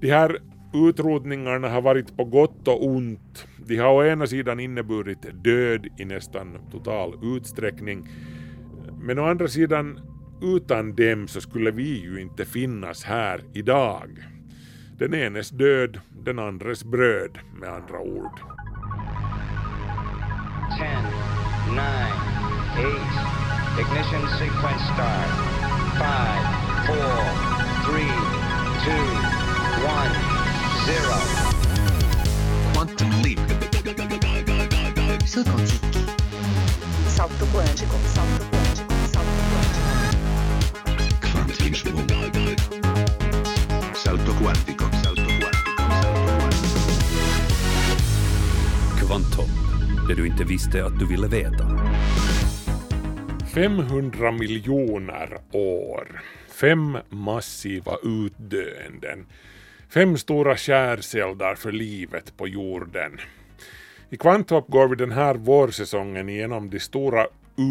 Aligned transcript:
De 0.00 0.10
här 0.10 0.38
utrotningarna 0.74 1.68
har 1.68 1.82
varit 1.82 2.16
på 2.16 2.24
gott 2.24 2.68
och 2.68 2.86
ont. 2.86 3.46
De 3.66 3.76
har 3.76 3.92
å 3.92 4.04
ena 4.04 4.26
sidan 4.26 4.60
inneburit 4.60 5.44
död 5.44 5.86
i 5.98 6.04
nästan 6.04 6.58
total 6.70 7.14
utsträckning, 7.22 8.08
men 9.00 9.18
å 9.18 9.24
andra 9.24 9.48
sidan 9.48 10.00
utan 10.42 10.94
dem 10.94 11.28
så 11.28 11.40
skulle 11.40 11.70
vi 11.70 12.00
ju 12.00 12.20
inte 12.20 12.44
finnas 12.44 13.04
här 13.04 13.44
idag. 13.54 14.08
Den 14.98 15.14
enes 15.14 15.50
död, 15.50 16.00
den 16.24 16.38
andres 16.38 16.84
bröd 16.84 17.38
med 17.60 17.68
andra 17.68 18.00
ord. 18.00 18.40
10, 20.78 20.86
9, 21.70 21.80
8, 22.78 23.40
ignition 23.80 24.28
sequence 24.38 24.84
start. 24.94 25.30
5, 25.98 26.08
4, 26.86 26.96
3, 27.86 28.02
2, 29.24 29.29
1, 29.80 29.86
0. 29.86 29.88
Quantum 32.74 33.10
leap. 33.22 33.40
Salto 35.26 35.50
quântico. 35.56 35.98
Salto 37.08 37.46
quântico. 37.46 37.96
Salto 38.14 38.44
quântico. 38.50 38.94
Salto 39.12 39.42
quântico. 39.50 39.90
Salto 41.54 41.92
quântico. 41.94 42.74
Salto 43.94 44.32
quântico. 44.34 44.84
Salto 45.02 45.30
quantico. 45.40 45.70
Kvantum. 48.98 49.50
Det 50.08 50.14
du 50.14 50.26
inte 50.26 50.44
visste 50.44 50.84
att 50.84 50.98
du 50.98 51.06
ville 51.06 51.28
veta. 51.28 51.66
500 53.54 54.30
miljoner 54.32 55.38
år. 55.52 56.22
Fem 56.60 56.98
massiva 57.08 57.96
utdöenden. 58.02 59.26
Fem 59.92 60.18
stora 60.18 60.56
skärseldar 60.56 61.54
för 61.54 61.72
livet 61.72 62.36
på 62.36 62.48
jorden. 62.48 63.20
I 64.10 64.16
Kvantorp 64.16 64.68
går 64.68 64.88
vi 64.88 64.96
den 64.96 65.12
här 65.12 65.34
vårsäsongen 65.34 66.28
igenom 66.28 66.70
de 66.70 66.80
stora 66.80 67.26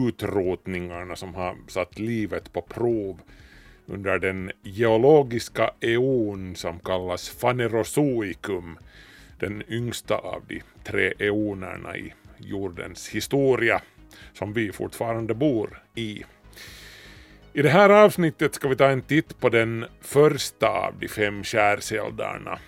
utrotningarna 0.08 1.16
som 1.16 1.36
har 1.36 1.58
satt 1.68 2.00
livet 2.00 2.54
på 2.54 2.62
prov 2.62 3.20
under 3.86 4.20
den 4.20 4.52
geologiska 4.64 5.72
eon 5.80 6.56
som 6.56 6.80
kallas 6.80 7.30
fanerozoikum, 7.30 8.78
den 9.40 9.64
yngsta 9.70 10.16
av 10.16 10.44
de 10.48 10.62
tre 10.84 11.14
eonerna 11.20 11.98
i 11.98 12.14
jordens 12.38 13.10
historia 13.10 13.82
som 14.34 14.54
vi 14.54 14.72
fortfarande 14.72 15.34
bor 15.34 15.84
i. 15.96 16.24
I 17.54 17.62
det 17.62 17.70
här 17.70 17.90
avsnittet 17.90 18.56
ska 18.56 18.68
vi 18.68 18.76
ta 18.76 18.90
en 18.90 19.02
titt 19.02 19.40
på 19.40 19.50
den 19.50 19.86
första 20.02 20.70
av 20.70 21.00
de 21.00 21.08
fem 21.08 21.44
skärseldarna, 21.44 22.60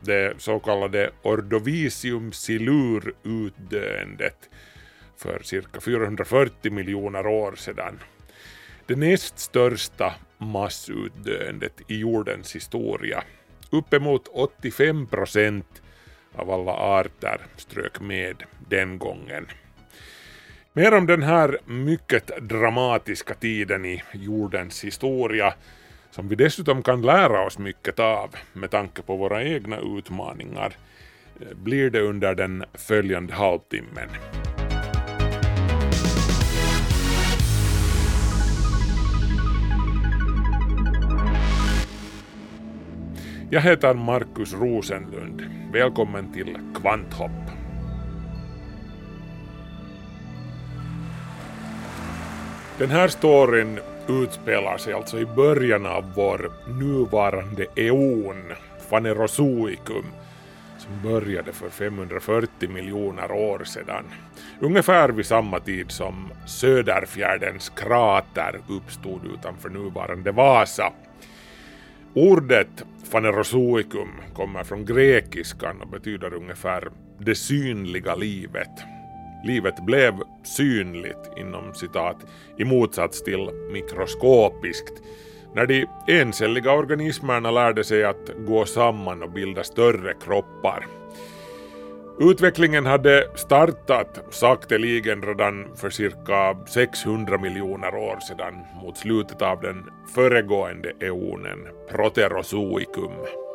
det 0.00 0.34
så 0.38 0.58
kallade 0.58 1.10
Ordovisium 1.22 2.32
silur-utdöendet 2.32 4.50
för 5.16 5.40
cirka 5.42 5.80
440 5.80 6.72
miljoner 6.72 7.26
år 7.26 7.54
sedan. 7.56 7.98
Det 8.86 8.96
näst 8.96 9.38
största 9.38 10.14
massutdöendet 10.38 11.80
i 11.88 11.98
jordens 11.98 12.54
historia. 12.54 13.22
Uppemot 13.70 14.28
85 14.28 15.06
procent 15.06 15.82
av 16.34 16.50
alla 16.50 16.72
arter 16.72 17.40
strök 17.56 18.00
med 18.00 18.42
den 18.68 18.98
gången. 18.98 19.46
Mer 20.76 20.94
om 20.94 21.06
den 21.06 21.22
här 21.22 21.58
mycket 21.64 22.30
dramatiska 22.40 23.34
tiden 23.34 23.84
i 23.84 24.02
jordens 24.12 24.84
historia 24.84 25.54
som 26.10 26.28
vi 26.28 26.36
dessutom 26.36 26.82
kan 26.82 27.02
lära 27.02 27.46
oss 27.46 27.58
mycket 27.58 27.98
av 27.98 28.34
med 28.52 28.70
tanke 28.70 29.02
på 29.02 29.16
våra 29.16 29.44
egna 29.44 29.78
utmaningar 29.78 30.76
blir 31.54 31.90
det 31.90 32.00
under 32.00 32.34
den 32.34 32.64
följande 32.74 33.34
halvtimmen. 33.34 34.08
Jag 43.50 43.60
heter 43.60 43.94
Markus 43.94 44.54
Rosenlund. 44.54 45.42
Välkommen 45.72 46.32
till 46.32 46.58
Kvanthopp. 46.74 47.45
Den 52.78 52.90
här 52.90 53.08
storyn 53.08 53.80
utspelar 54.08 54.78
sig 54.78 54.92
alltså 54.92 55.18
i 55.18 55.26
början 55.26 55.86
av 55.86 56.12
vår 56.14 56.52
nuvarande 56.80 57.66
eon, 57.74 58.52
Phanerozoikum, 58.90 60.04
som 60.78 61.02
började 61.02 61.52
för 61.52 61.68
540 61.68 62.70
miljoner 62.70 63.32
år 63.32 63.64
sedan. 63.64 64.04
Ungefär 64.60 65.08
vid 65.08 65.26
samma 65.26 65.60
tid 65.60 65.90
som 65.90 66.32
Söderfjärdens 66.46 67.68
krater 67.68 68.60
uppstod 68.68 69.20
utanför 69.34 69.68
nuvarande 69.68 70.32
Vasa. 70.32 70.92
Ordet 72.14 72.84
Phanerozoikum 73.12 74.10
kommer 74.34 74.64
från 74.64 74.84
grekiskan 74.84 75.80
och 75.82 75.88
betyder 75.88 76.34
ungefär 76.34 76.88
det 77.18 77.34
synliga 77.34 78.14
livet. 78.14 78.95
Livet 79.46 79.86
blev 79.86 80.14
synligt 80.44 81.30
inom 81.36 81.74
citat 81.74 82.16
i 82.58 82.64
motsats 82.64 83.24
till 83.24 83.50
mikroskopiskt 83.72 85.02
när 85.54 85.66
de 85.66 85.86
encelliga 86.08 86.72
organismerna 86.72 87.50
lärde 87.50 87.84
sig 87.84 88.04
att 88.04 88.30
gå 88.46 88.64
samman 88.64 89.22
och 89.22 89.30
bilda 89.30 89.64
större 89.64 90.14
kroppar. 90.24 90.86
Utvecklingen 92.20 92.86
hade 92.86 93.30
startat 93.34 94.24
sakteligen 94.30 95.22
redan 95.22 95.76
för 95.76 95.90
cirka 95.90 96.56
600 96.66 97.38
miljoner 97.38 97.94
år 97.94 98.18
sedan 98.20 98.54
mot 98.82 98.96
slutet 98.96 99.42
av 99.42 99.60
den 99.60 99.84
föregående 100.14 100.92
eonen, 101.00 101.58
Proterozoikum. 101.90 103.45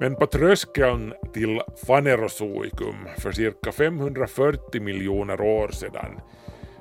Men 0.00 0.16
på 0.16 0.26
tröskeln 0.26 1.14
till 1.32 1.60
Phanerozoikum 1.86 2.96
för 3.18 3.32
cirka 3.32 3.72
540 3.72 4.82
miljoner 4.82 5.40
år 5.40 5.68
sedan, 5.68 6.20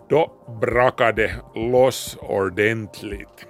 då 0.10 0.32
brakade 0.62 1.36
loss 1.56 2.18
ordentligt. 2.22 3.48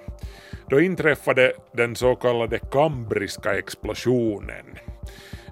Då 0.68 0.80
inträffade 0.80 1.52
den 1.72 1.96
så 1.96 2.14
kallade 2.14 2.58
kambriska 2.58 3.58
explosionen. 3.58 4.78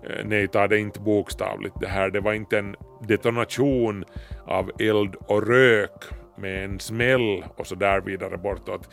Eh, 0.04 0.24
nej, 0.24 0.48
ta 0.48 0.68
det 0.68 0.78
inte 0.78 1.00
bokstavligt 1.00 1.80
det 1.80 1.88
här, 1.88 2.10
det 2.10 2.20
var 2.20 2.32
inte 2.32 2.58
en 2.58 2.76
detonation 3.08 4.04
av 4.46 4.70
eld 4.78 5.14
och 5.14 5.46
rök 5.46 6.04
med 6.36 6.64
en 6.64 6.80
smäll 6.80 7.44
och 7.56 7.66
så 7.66 7.74
där 7.74 8.00
vidare 8.00 8.36
bortåt. 8.36 8.88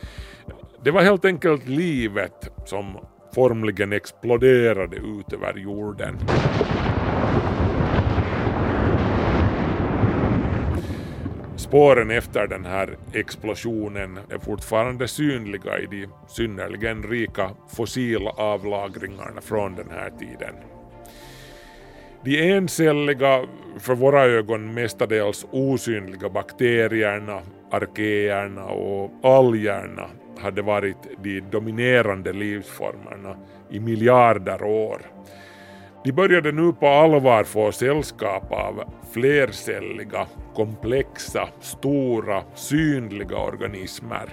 Det 0.83 0.91
var 0.91 1.01
helt 1.01 1.25
enkelt 1.25 1.67
livet 1.67 2.51
som 2.65 2.97
formligen 3.35 3.93
exploderade 3.93 4.95
ut 4.95 5.33
över 5.33 5.53
jorden. 5.57 6.17
Spåren 11.55 12.11
efter 12.11 12.47
den 12.47 12.65
här 12.65 12.97
explosionen 13.13 14.19
är 14.29 14.39
fortfarande 14.39 15.07
synliga 15.07 15.79
i 15.79 15.85
de 15.85 16.07
synnerligen 16.27 17.03
rika 17.03 17.49
fossilavlagringarna 17.75 19.41
från 19.41 19.75
den 19.75 19.89
här 19.91 20.09
tiden. 20.19 20.55
De 22.23 22.51
encelliga, 22.51 23.45
för 23.79 23.95
våra 23.95 24.23
ögon 24.23 24.73
mestadels 24.73 25.45
osynliga 25.51 26.29
bakterierna, 26.29 27.41
arkeerna 27.71 28.65
och 28.65 29.11
algerna 29.23 30.09
hade 30.41 30.61
varit 30.61 30.97
de 31.23 31.41
dominerande 31.41 32.33
livsformerna 32.33 33.35
i 33.69 33.79
miljarder 33.79 34.63
år. 34.63 35.01
De 36.03 36.11
började 36.11 36.51
nu 36.51 36.73
på 36.73 36.87
allvar 36.87 37.43
få 37.43 37.71
sällskap 37.71 38.51
av 38.51 38.83
flercelliga, 39.11 40.27
komplexa, 40.55 41.49
stora, 41.59 42.43
synliga 42.55 43.37
organismer. 43.37 44.29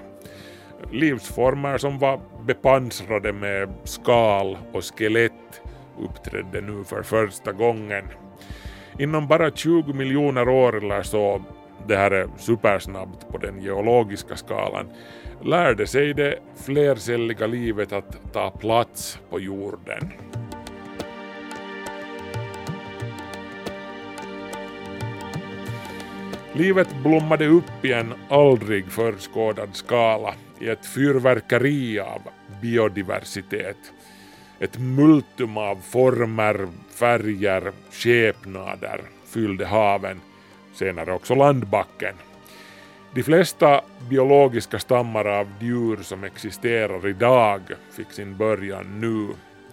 Livsformer 0.93 1.79
som 1.79 1.99
var 1.99 2.21
bepansrade 2.47 3.33
med 3.33 3.69
skal 3.85 4.59
och 4.73 4.85
skelett 4.85 5.63
uppträdde 6.01 6.61
nu 6.61 6.85
för 6.85 7.03
första 7.03 7.53
gången. 7.53 8.05
Inom 8.99 9.29
bara 9.29 9.51
20 9.51 9.93
miljoner 9.93 10.49
år 10.49 10.77
eller 10.77 11.03
så, 11.03 11.43
det 11.87 11.97
här 11.97 12.11
är 12.11 12.29
supersnabbt 12.37 13.29
på 13.29 13.39
den 13.39 13.63
geologiska 13.63 14.37
skalan, 14.37 14.87
lärde 15.45 15.87
sig 15.87 16.15
det 16.15 16.39
flercelliga 16.65 17.47
livet 17.47 17.93
att 17.93 18.33
ta 18.33 18.51
plats 18.51 19.19
på 19.31 19.41
jorden. 19.41 20.13
Livet 26.53 26.89
blommade 27.03 27.47
upp 27.47 27.85
i 27.85 27.93
en 27.93 28.15
aldrig 28.29 28.87
förskådad 28.87 29.69
skala 29.73 30.35
i 30.61 30.69
ett 30.69 30.87
fyrverkeri 30.87 32.01
av 32.01 32.23
biodiversitet. 32.63 33.93
Ett 34.59 34.79
multum 34.79 35.57
av 35.57 35.77
former, 35.77 36.69
färger, 36.95 37.73
skepnader 37.91 39.01
fyllde 39.27 39.67
haven, 39.67 40.21
senare 40.75 41.13
också 41.13 41.35
landbacken. 41.35 42.15
De 43.17 43.23
flesta 43.23 43.81
biologiska 44.11 44.79
stammar 44.79 45.25
av 45.25 45.49
djur 45.61 45.97
som 46.03 46.25
existerar 46.25 47.07
idag 47.07 47.61
fick 47.91 48.13
sin 48.13 48.37
början 48.37 49.01
nu 49.01 49.29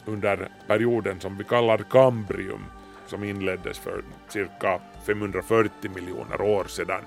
under 0.06 0.48
perioden 0.68 1.20
som 1.20 1.38
vi 1.38 1.44
kallar 1.44 1.78
kambrium 1.78 2.66
som 3.08 3.24
inleddes 3.24 3.80
för 3.80 4.04
cirka 4.30 4.80
540 5.06 5.92
miljoner 5.96 6.42
år 6.42 6.64
sedan. 6.64 7.02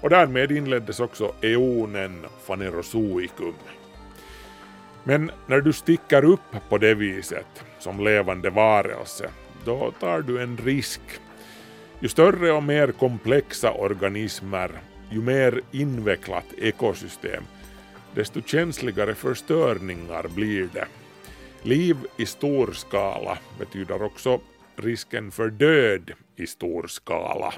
Och 0.00 0.10
därmed 0.10 0.52
inleddes 0.52 1.00
också 1.00 1.34
eonen 1.42 2.26
Phanerozoikum. 2.46 3.54
Men 5.04 5.30
när 5.46 5.60
du 5.60 5.72
sticker 5.72 6.24
upp 6.24 6.68
på 6.68 6.78
det 6.78 6.94
viset 6.94 7.64
som 7.78 8.04
levande 8.04 8.50
varelse, 8.50 9.30
då 9.64 9.92
tar 10.00 10.20
du 10.20 10.42
en 10.42 10.56
risk. 10.56 11.00
Ju 12.00 12.08
större 12.08 12.52
och 12.52 12.62
mer 12.62 12.92
komplexa 12.92 13.72
organismer, 13.72 14.70
ju 15.10 15.22
mer 15.22 15.60
invecklat 15.72 16.44
ekosystem, 16.58 17.44
desto 18.14 18.42
känsligare 18.42 19.14
för 19.14 19.34
störningar 19.34 20.28
blir 20.34 20.68
det. 20.72 20.86
Liv 21.62 21.96
i 22.16 22.26
stor 22.26 22.72
skala 22.72 23.38
betyder 23.58 24.02
också 24.02 24.40
risken 24.76 25.30
för 25.30 25.50
död 25.50 26.10
i 26.36 26.46
stor 26.46 26.86
skala. 26.86 27.52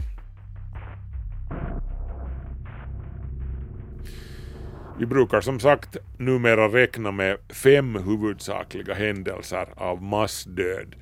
Vi 4.98 5.06
brukar 5.06 5.40
som 5.40 5.60
sagt 5.60 5.96
numera 6.16 6.68
räkna 6.68 7.10
med 7.10 7.38
fem 7.48 7.94
huvudsakliga 7.94 8.94
händelser 8.94 9.68
av 9.76 10.02
massdöd 10.02 10.94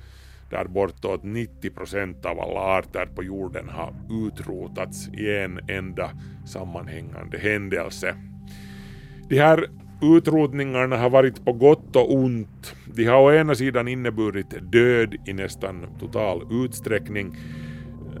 där 0.49 0.65
bortåt 0.65 1.23
90 1.23 1.69
procent 1.69 2.25
av 2.25 2.39
alla 2.39 2.59
arter 2.59 3.05
på 3.05 3.23
jorden 3.23 3.69
har 3.69 3.93
utrotats 4.27 5.07
i 5.07 5.37
en 5.37 5.59
enda 5.69 6.11
sammanhängande 6.45 7.37
händelse. 7.37 8.15
De 9.29 9.39
här 9.39 9.67
utrotningarna 10.01 10.97
har 10.97 11.09
varit 11.09 11.45
på 11.45 11.53
gott 11.53 11.95
och 11.95 12.13
ont. 12.13 12.75
De 12.95 13.05
har 13.05 13.21
å 13.21 13.33
ena 13.33 13.55
sidan 13.55 13.87
inneburit 13.87 14.71
död 14.71 15.15
i 15.25 15.33
nästan 15.33 15.85
total 15.99 16.47
utsträckning, 16.65 17.37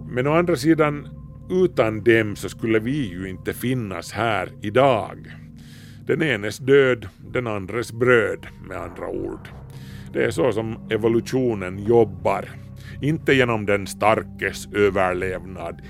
men 0.09 0.27
å 0.27 0.33
andra 0.33 0.55
sidan 0.55 1.07
utan 1.49 2.03
dem 2.03 2.35
så 2.35 2.49
skulle 2.49 2.79
vi 2.79 3.09
ju 3.09 3.29
inte 3.29 3.53
finnas 3.53 4.11
här 4.11 4.49
idag. 4.61 5.17
Den 6.07 6.21
enes 6.21 6.57
död, 6.57 7.07
den 7.17 7.47
andres 7.47 7.91
bröd 7.91 8.47
med 8.67 8.77
andra 8.77 9.07
ord. 9.07 9.49
Det 10.13 10.25
är 10.25 10.31
så 10.31 10.51
som 10.51 10.77
evolutionen 10.89 11.79
jobbar. 11.79 12.49
Inte 13.01 13.33
genom 13.33 13.65
den 13.65 13.87
starkes 13.87 14.67
överlevnad, 14.73 15.81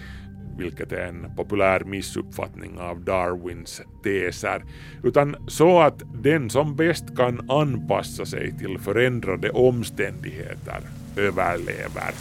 vilket 0.58 0.92
är 0.92 1.06
en 1.06 1.36
populär 1.36 1.84
missuppfattning 1.84 2.78
av 2.78 3.02
Darwins 3.02 3.82
teser, 4.04 4.64
utan 5.04 5.36
så 5.48 5.80
att 5.80 6.04
den 6.24 6.50
som 6.50 6.76
bäst 6.76 7.18
kan 7.18 7.50
anpassa 7.50 8.26
sig 8.26 8.58
till 8.58 8.80
förändrade 8.80 9.50
omständigheter 9.50 10.82
överlever. 11.18 12.14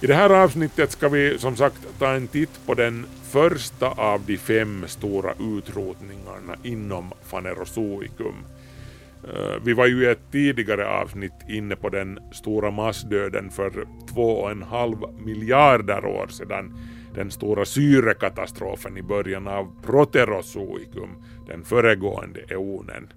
I 0.00 0.06
det 0.06 0.14
här 0.14 0.30
avsnittet 0.30 0.90
ska 0.90 1.08
vi 1.08 1.38
som 1.38 1.56
sagt 1.56 1.98
ta 1.98 2.12
en 2.12 2.26
titt 2.26 2.66
på 2.66 2.74
den 2.74 3.06
första 3.32 3.88
av 3.88 4.20
de 4.26 4.36
fem 4.36 4.84
stora 4.86 5.34
utrotningarna 5.40 6.56
inom 6.62 7.12
Phanerozoikum. 7.30 8.34
Eh, 9.24 9.62
vi 9.64 9.72
var 9.72 9.86
ju 9.86 10.04
i 10.04 10.10
ett 10.10 10.32
tidigare 10.32 10.88
avsnitt 10.88 11.32
inne 11.48 11.76
på 11.76 11.88
den 11.88 12.18
stora 12.32 12.70
massdöden 12.70 13.50
för 13.50 13.86
två 14.14 14.32
och 14.32 14.50
en 14.50 14.62
halv 14.62 14.96
miljarder 15.24 16.04
år 16.04 16.26
sedan, 16.26 16.74
den 17.14 17.30
stora 17.30 17.64
syrekatastrofen 17.64 18.96
i 18.96 19.02
början 19.02 19.48
av 19.48 19.82
Proterozoikum, 19.86 21.10
den 21.48 21.64
föregående 21.64 22.40
eonen. 22.48 23.12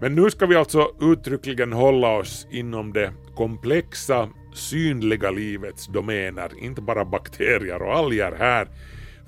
Men 0.00 0.14
nu 0.14 0.30
ska 0.30 0.46
vi 0.46 0.56
alltså 0.56 0.94
uttryckligen 1.00 1.72
hålla 1.72 2.16
oss 2.16 2.46
inom 2.50 2.92
det 2.92 3.12
komplexa 3.34 4.28
synliga 4.54 5.30
livets 5.30 5.86
domäner, 5.86 6.50
inte 6.58 6.80
bara 6.80 7.04
bakterier 7.04 7.82
och 7.82 7.96
alger 7.96 8.32
här. 8.38 8.68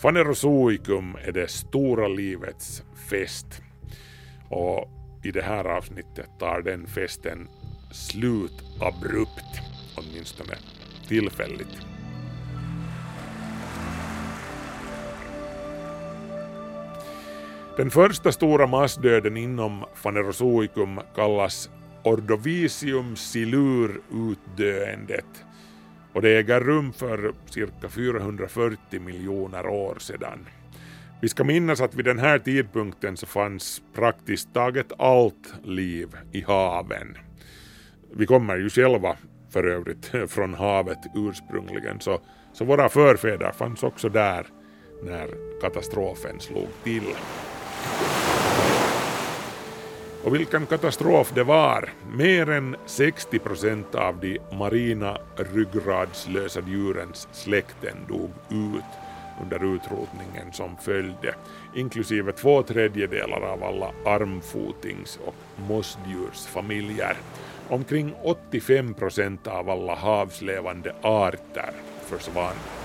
Phanerozoikum 0.03 1.17
är 1.25 1.33
det 1.33 1.51
stora 1.51 2.09
livets 2.09 2.83
fest. 3.11 3.63
Och 4.49 4.91
i 5.25 5.31
det 5.31 5.43
här 5.43 5.65
avsnittet 5.65 6.31
tar 6.39 6.63
den 6.63 6.87
festen 6.87 7.49
slut 7.93 8.63
abrupt, 8.81 9.61
åtminstone 9.97 10.55
tillfälligt. 11.09 11.87
Den 17.77 17.91
första 17.91 18.33
stora 18.33 18.67
massdöden 18.67 19.37
inom 19.37 19.85
Phanerozoikum 20.03 21.01
kallas 21.15 21.71
Ordovisium 22.05 23.17
silur 23.17 24.01
utdöendet 24.13 25.45
och 26.15 26.23
det 26.23 26.39
äger 26.39 26.61
rum 26.61 26.93
för 26.93 27.35
cirka 27.51 27.89
440 27.89 29.01
miljoner 29.01 29.67
år 29.67 29.97
sedan. 29.99 30.47
Vi 31.21 31.29
ska 31.29 31.45
minnas 31.45 31.81
att 31.81 31.95
vid 31.95 32.05
den 32.05 32.19
här 32.19 32.39
tidpunkten 32.39 33.17
så 33.17 33.27
fanns 33.27 33.83
praktiskt 33.95 34.55
taget 34.55 34.93
allt 34.99 35.55
liv 35.65 36.09
i 36.33 36.41
haven. 36.43 37.19
Vi 38.17 38.27
kommer 38.27 38.57
ju 38.57 38.71
själva 38.71 39.17
för 39.51 39.65
övrigt 39.65 40.13
från 40.29 40.55
havet 40.55 40.99
ursprungligen 41.15 42.01
så, 42.01 42.21
så 42.53 42.65
våra 42.65 42.89
förfäder 42.89 43.53
fanns 43.53 43.83
också 43.83 44.09
där 44.09 44.47
när 45.03 45.29
katastrofen 45.61 46.41
slog 46.41 46.69
till. 46.85 47.15
Och 50.25 50.35
vilken 50.35 50.67
katastrof 50.67 51.33
det 51.35 51.45
var! 51.45 51.89
Mer 52.13 52.51
än 52.51 52.77
60 52.87 53.39
procent 53.39 53.95
av 53.95 54.21
de 54.21 54.39
marina 54.53 55.19
ryggradslösa 55.37 56.61
djurens 56.67 57.29
släkten 57.33 57.97
dog 58.09 58.31
ut 58.51 58.85
under 59.43 59.75
utrotningen 59.75 60.53
som 60.53 60.77
följde, 60.77 61.35
inklusive 61.75 62.33
två 62.33 62.63
tredjedelar 62.63 63.41
av 63.41 63.65
alla 63.65 63.91
armfotings 64.05 65.19
och 65.27 65.35
mossdjursfamiljer. 65.69 67.17
Omkring 67.69 68.15
85 68.23 68.95
procent 68.95 69.47
av 69.47 69.71
alla 69.71 69.95
havslevande 69.95 70.95
arter 71.03 71.73
försvann. 72.07 72.84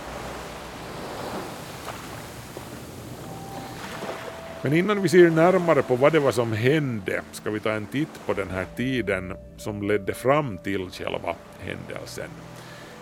Men 4.61 4.73
innan 4.73 5.01
vi 5.01 5.09
ser 5.09 5.29
närmare 5.29 5.81
på 5.81 5.95
vad 5.95 6.11
det 6.11 6.19
var 6.19 6.31
som 6.31 6.53
hände 6.53 7.21
ska 7.31 7.49
vi 7.51 7.59
ta 7.59 7.71
en 7.71 7.85
titt 7.85 8.25
på 8.25 8.33
den 8.33 8.49
här 8.49 8.65
tiden 8.75 9.33
som 9.57 9.81
ledde 9.81 10.13
fram 10.13 10.57
till 10.57 10.89
själva 10.89 11.35
händelsen. 11.59 12.29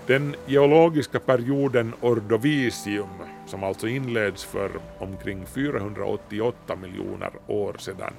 Den 0.07 0.35
geologiska 0.45 1.19
perioden 1.19 1.93
Ordovisium, 2.01 3.09
som 3.47 3.63
alltså 3.63 3.87
inleds 3.87 4.43
för 4.43 4.71
omkring 4.99 5.45
488 5.45 6.75
miljoner 6.75 7.31
år 7.47 7.75
sedan 7.79 8.13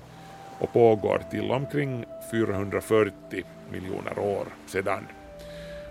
och 0.58 0.72
pågår 0.72 1.22
till 1.30 1.50
omkring 1.50 2.04
440 2.30 3.12
miljoner 3.72 4.18
år 4.18 4.46
sedan. 4.66 5.06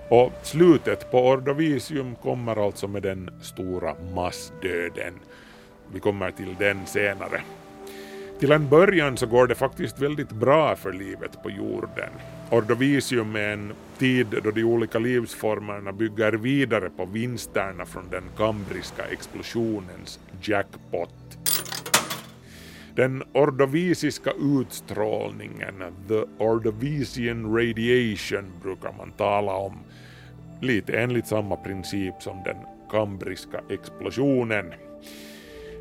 Och 0.10 0.32
slutet 0.44 1.12
på 1.12 1.27
Ordovisium 1.27 2.16
kommer 2.16 2.66
alltså 2.66 2.88
med 2.88 3.04
den 3.04 3.30
stora 3.42 3.96
massdöden 4.16 5.13
vi 5.94 6.00
kommer 6.00 6.32
till 6.32 6.56
den 6.60 6.86
senare. 6.86 7.41
Till 8.39 8.51
en 8.51 8.70
början 8.70 9.17
så 9.17 9.25
går 9.25 9.48
det 9.48 9.56
faktiskt 9.56 10.00
väldigt 10.00 10.32
bra 10.32 10.75
för 10.75 10.94
livet 10.94 11.44
på 11.44 11.50
jorden. 11.50 12.10
Ordovisium 12.50 13.36
är 13.36 13.50
en 13.50 13.74
tid 13.98 14.27
då 14.44 14.51
de 14.51 14.63
olika 14.63 15.00
livsformerna 15.00 15.91
bygger 15.91 16.32
vidare 16.32 16.89
på 16.89 17.06
vinsterna 17.06 17.86
från 17.86 18.10
den 18.10 18.24
kambriska 18.38 19.03
explosionens 19.03 20.20
jackpot. 20.41 21.38
Den 22.96 23.24
ordovisiska 23.34 24.32
utstrålningen, 24.60 25.84
the 26.08 26.24
ordovisian 26.38 27.56
radiation, 27.56 28.51
brukar 28.63 28.94
man 28.98 29.12
tala 29.12 29.53
om, 29.53 29.79
lite 30.62 31.00
enligt 31.00 31.27
samma 31.27 31.56
princip 31.56 32.13
som 32.20 32.44
den 32.44 32.58
kambriska 32.91 33.62
explosionen. 33.70 34.74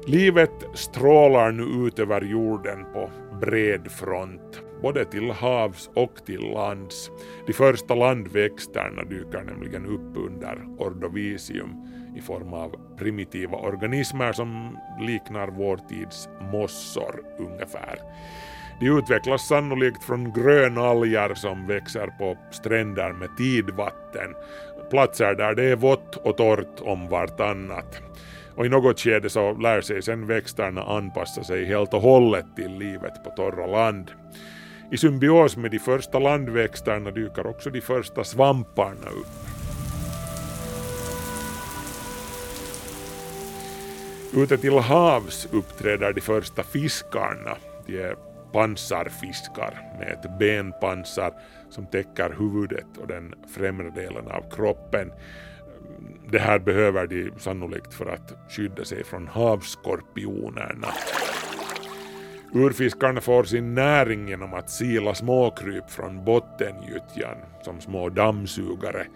Livet 0.08 0.64
strålar 0.74 1.52
nu 1.52 1.86
ut 1.86 1.98
över 1.98 2.20
jorden 2.20 2.84
på 2.92 3.10
bred 3.40 3.90
front, 3.90 4.62
både 4.82 5.04
till 5.04 5.30
havs 5.30 5.90
och 5.94 6.26
till 6.26 6.40
lands. 6.40 7.10
De 7.46 7.52
första 7.52 7.94
landväxterna 7.94 9.04
dyker 9.04 9.42
nämligen 9.42 9.86
upp 9.86 10.16
under 10.26 10.58
Ordovisium 10.78 11.70
i 12.16 12.20
form 12.20 12.52
av 12.52 12.96
primitiva 12.98 13.58
organismer 13.58 14.32
som 14.32 14.78
liknar 15.00 15.48
vår 15.48 15.76
tids 15.76 16.28
mossor 16.52 17.24
ungefär. 17.38 17.98
De 18.80 18.86
utvecklas 18.86 19.48
sannolikt 19.48 20.04
från 20.04 20.32
grönalger 20.32 21.34
som 21.34 21.66
växer 21.66 22.06
på 22.18 22.36
stränder 22.50 23.12
med 23.12 23.36
tidvatten, 23.36 24.34
platser 24.90 25.34
där 25.34 25.54
det 25.54 25.64
är 25.64 25.76
vått 25.76 26.16
och 26.16 26.36
torrt 26.36 26.80
om 26.80 27.08
vartannat. 27.08 28.05
Och 28.56 28.66
i 28.66 28.68
något 28.68 29.00
skede 29.00 29.30
så 29.30 29.52
lär 29.52 29.80
sig 29.80 30.02
sen 30.02 30.26
växterna 30.26 30.82
anpassa 30.82 31.44
sig 31.44 31.64
helt 31.64 31.94
och 31.94 32.00
hållet 32.00 32.46
till 32.56 32.78
livet 32.78 33.24
på 33.24 33.30
torra 33.30 33.66
land. 33.66 34.10
I 34.90 34.96
symbios 34.96 35.56
med 35.56 35.70
de 35.70 35.78
första 35.78 36.18
landväxterna 36.18 37.10
dyker 37.10 37.46
också 37.46 37.70
de 37.70 37.80
första 37.80 38.24
svamparna 38.24 39.06
upp. 39.06 39.46
Ute 44.36 44.58
till 44.58 44.78
havs 44.78 45.48
uppträder 45.52 46.12
de 46.12 46.20
första 46.20 46.62
fiskarna. 46.62 47.56
De 47.86 47.98
är 47.98 48.16
pansarfiskar 48.52 49.74
med 49.98 50.08
ett 50.08 50.38
benpansar 50.38 51.32
som 51.70 51.86
täcker 51.86 52.34
huvudet 52.38 52.86
och 53.00 53.06
den 53.06 53.34
främre 53.54 53.90
delen 53.90 54.28
av 54.28 54.50
kroppen. 54.50 55.12
Det 56.30 56.38
här 56.38 56.58
behöver 56.58 57.06
de 57.06 57.30
sannolikt 57.38 57.94
för 57.94 58.06
att 58.06 58.32
skydda 58.50 58.84
sig 58.84 59.04
från 59.04 59.28
havsskorpionerna. 59.28 60.88
Urfiskarna 62.54 63.20
får 63.20 63.44
sin 63.44 63.74
näring 63.74 64.28
genom 64.28 64.54
att 64.54 64.70
sila 64.70 65.14
småkryp 65.14 65.90
från 65.90 66.24
bottengyttjan 66.24 67.36
som 67.62 67.80
små 67.80 68.08
dammsugare. 68.08 69.06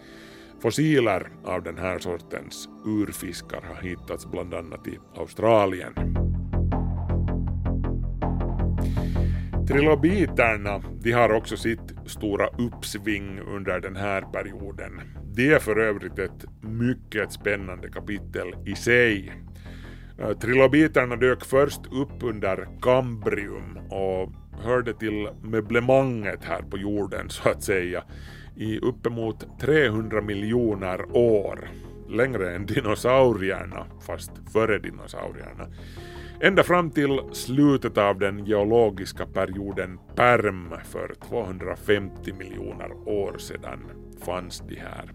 Fossiler 0.62 1.28
av 1.44 1.62
den 1.62 1.78
här 1.78 1.98
sortens 1.98 2.68
urfiskar 2.84 3.62
har 3.62 3.82
hittats 3.82 4.26
bland 4.26 4.54
annat 4.54 4.86
i 4.86 4.98
Australien. 5.16 5.94
Trilobiterna 9.70 10.82
de 11.00 11.12
har 11.12 11.32
också 11.32 11.56
sitt 11.56 11.94
stora 12.06 12.46
uppsving 12.46 13.40
under 13.40 13.80
den 13.80 13.96
här 13.96 14.22
perioden. 14.22 15.00
Det 15.34 15.52
är 15.52 15.58
för 15.58 15.78
övrigt 15.78 16.18
ett 16.18 16.44
mycket 16.60 17.32
spännande 17.32 17.88
kapitel 17.88 18.54
i 18.66 18.74
sig. 18.74 19.32
Eh, 20.18 20.32
Trilobiterna 20.32 21.16
dök 21.16 21.44
först 21.44 21.80
upp 21.92 22.22
under 22.22 22.68
kambrium 22.82 23.78
och 23.90 24.32
hörde 24.64 24.94
till 24.94 25.28
möblemanget 25.42 26.44
här 26.44 26.62
på 26.62 26.78
jorden 26.78 27.28
så 27.28 27.48
att 27.48 27.62
säga 27.62 28.04
i 28.56 28.78
uppemot 28.78 29.60
300 29.60 30.20
miljoner 30.20 31.16
år. 31.16 31.68
Längre 32.08 32.54
än 32.54 32.66
dinosaurierna, 32.66 33.86
fast 34.06 34.32
före 34.52 34.78
dinosaurierna. 34.78 35.66
Ända 36.42 36.62
fram 36.62 36.90
till 36.90 37.20
slutet 37.32 37.98
av 37.98 38.18
den 38.18 38.44
geologiska 38.44 39.26
perioden 39.26 39.98
Perm 40.14 40.74
för 40.84 41.14
250 41.28 42.32
miljoner 42.32 43.08
år 43.08 43.38
sedan 43.38 43.80
fanns 44.24 44.62
de 44.68 44.76
här. 44.76 45.10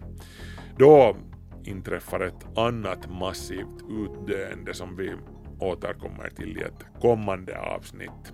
Då 0.78 1.16
inträffar 1.64 2.20
ett 2.20 2.58
annat 2.58 3.10
massivt 3.10 3.84
utdöende 3.90 4.74
som 4.74 4.96
vi 4.96 5.12
återkommer 5.60 6.28
till 6.36 6.58
i 6.58 6.62
ett 6.62 7.00
kommande 7.00 7.58
avsnitt. 7.58 8.32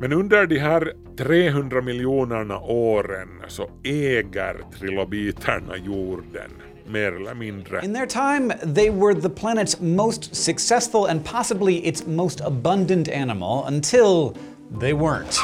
Men 0.00 0.12
under 0.12 0.46
de 0.46 0.58
här 0.58 0.92
300 1.16 1.82
miljonerna 1.82 2.60
åren 2.60 3.42
så 3.48 3.70
äger 3.84 4.60
trilobiterna 4.78 5.76
jorden 5.76 6.50
mer 6.86 7.12
eller 7.12 7.34
mindre. 7.34 7.84
In 7.84 7.94
their 7.94 8.06
time, 8.06 8.74
they 8.74 8.90
were 8.90 9.20
the 9.20 9.28
planet's 9.28 9.80
most 9.80 10.34
successful 10.34 11.06
and 11.10 11.24
possibly 11.24 11.88
its 11.88 12.06
most 12.06 12.40
abundant 12.40 13.08
animal 13.08 13.64
until 13.66 14.34
they 14.80 14.92
weren't. 14.92 15.38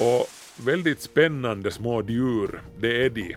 Och 0.00 0.26
väldigt 0.56 1.00
spännande 1.00 1.70
små 1.70 2.02
djur, 2.02 2.62
det 2.80 3.04
är 3.06 3.10
de. 3.10 3.36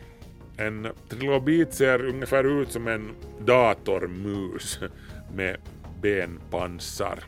En 0.57 0.87
trilobit 1.09 1.73
ser 1.73 2.05
ungefär 2.05 2.61
ut 2.61 2.71
som 2.71 2.87
en 2.87 3.11
datormus 3.45 4.79
med 5.35 5.57
benpansar. 6.01 7.19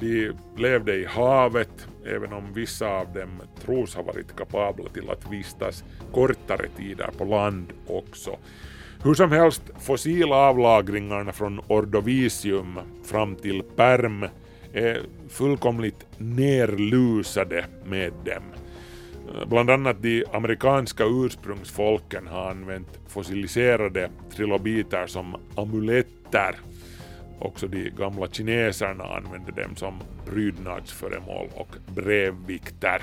De 0.00 0.32
levde 0.56 0.94
i 0.94 1.04
havet, 1.04 1.88
även 2.06 2.32
om 2.32 2.52
vissa 2.52 2.88
av 2.88 3.12
dem 3.12 3.42
tros 3.64 3.94
ha 3.94 4.02
varit 4.02 4.36
kapabla 4.36 4.88
till 4.88 5.10
att 5.10 5.32
vistas 5.32 5.84
kortare 6.12 6.68
tider 6.76 7.10
på 7.18 7.24
land 7.24 7.72
också. 7.86 8.36
Hur 9.02 9.14
som 9.14 9.32
helst, 9.32 9.62
fossilavlagringarna 9.80 11.32
från 11.32 11.60
Ordovisium 11.66 12.78
fram 13.04 13.36
till 13.36 13.62
Perm 13.76 14.26
är 14.72 15.02
fullkomligt 15.28 16.06
nerlusade 16.16 17.64
med 17.84 18.12
dem. 18.24 18.42
Eh, 19.34 19.48
bland 19.48 19.70
annat 19.70 20.02
de 20.02 20.24
amerikanska 20.32 21.04
ursprungsfolken 21.06 22.26
har 22.26 22.50
använt 22.50 23.00
fossiliserade 23.08 24.10
trilobiter 24.36 25.06
som 25.06 25.36
amuletter. 25.56 26.56
Också 27.38 27.66
de 27.66 27.90
gamla 27.90 28.26
kineserna 28.26 29.04
använde 29.04 29.62
dem 29.62 29.76
som 29.76 29.94
prydnadsföremål 30.26 31.48
och 31.54 31.76
brevvikter. 31.94 33.02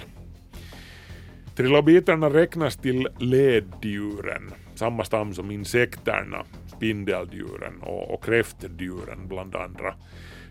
Trilobiterna 1.56 2.30
räknas 2.30 2.78
till 2.78 3.08
leddjuren 3.20 4.52
samma 4.76 5.04
stam 5.04 5.34
som 5.34 5.52
insekterna, 5.52 6.46
spindeldjuren 6.76 7.82
och, 7.82 8.14
och 8.14 8.24
kräftdjuren 8.24 9.28
bland 9.28 9.56
andra. 9.56 9.96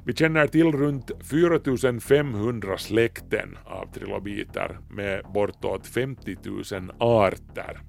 Vi 0.04 0.14
känner 0.14 0.46
till 0.46 0.72
runt 0.72 1.10
4500 1.30 2.78
släkten 2.78 3.58
av 3.64 3.92
trilobiter 3.94 4.78
med 4.90 5.24
bortåt 5.34 5.86
50 5.86 6.36
000 6.44 6.92
arter. 6.98 7.80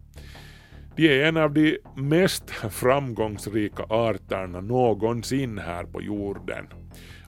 De 0.95 1.07
är 1.07 1.25
en 1.25 1.37
av 1.37 1.53
de 1.53 1.77
mest 1.95 2.49
framgångsrika 2.49 3.83
arterna 3.83 4.61
någonsin 4.61 5.57
här 5.57 5.83
på 5.83 6.01
jorden. 6.01 6.67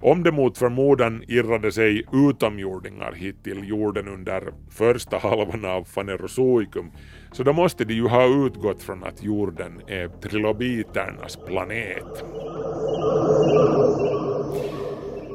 Om 0.02 0.24
det 0.24 0.32
mot 0.32 0.58
förmodan 0.58 1.24
irrade 1.28 1.72
sig 1.72 2.04
utomjordingar 2.14 3.12
hit 3.12 3.44
till 3.44 3.70
jorden 3.70 4.08
under 4.08 4.54
första 4.70 5.18
halvan 5.18 5.66
av 5.66 5.84
Fanerozoikum 5.84 6.92
så 7.32 7.44
då 7.44 7.54
måste 7.54 7.86
de 7.86 7.94
ju 7.94 8.08
ha 8.08 8.46
utgått 8.46 8.84
från 8.84 9.04
att 9.04 9.24
jorden 9.24 9.82
är 9.88 10.08
trilobiternas 10.08 11.38
planet. 11.48 12.24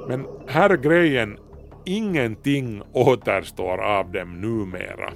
Men 0.09 0.26
här 0.47 0.71
är 0.71 0.76
grejen, 0.76 1.38
ingenting 1.85 2.83
återstår 2.92 3.78
av 3.78 4.12
dem 4.12 4.40
numera. 4.40 5.12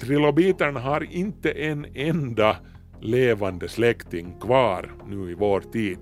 Trilobiterna 0.00 0.80
har 0.80 1.12
inte 1.12 1.50
en 1.50 1.86
enda 1.94 2.56
levande 3.00 3.68
släkting 3.68 4.34
kvar 4.40 4.90
nu 5.08 5.30
i 5.30 5.34
vår 5.34 5.60
tid. 5.60 5.98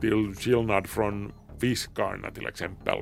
Till 0.00 0.34
skillnad 0.34 0.86
från 0.86 1.32
fiskarna 1.62 2.30
till 2.30 2.46
exempel. 2.46 2.98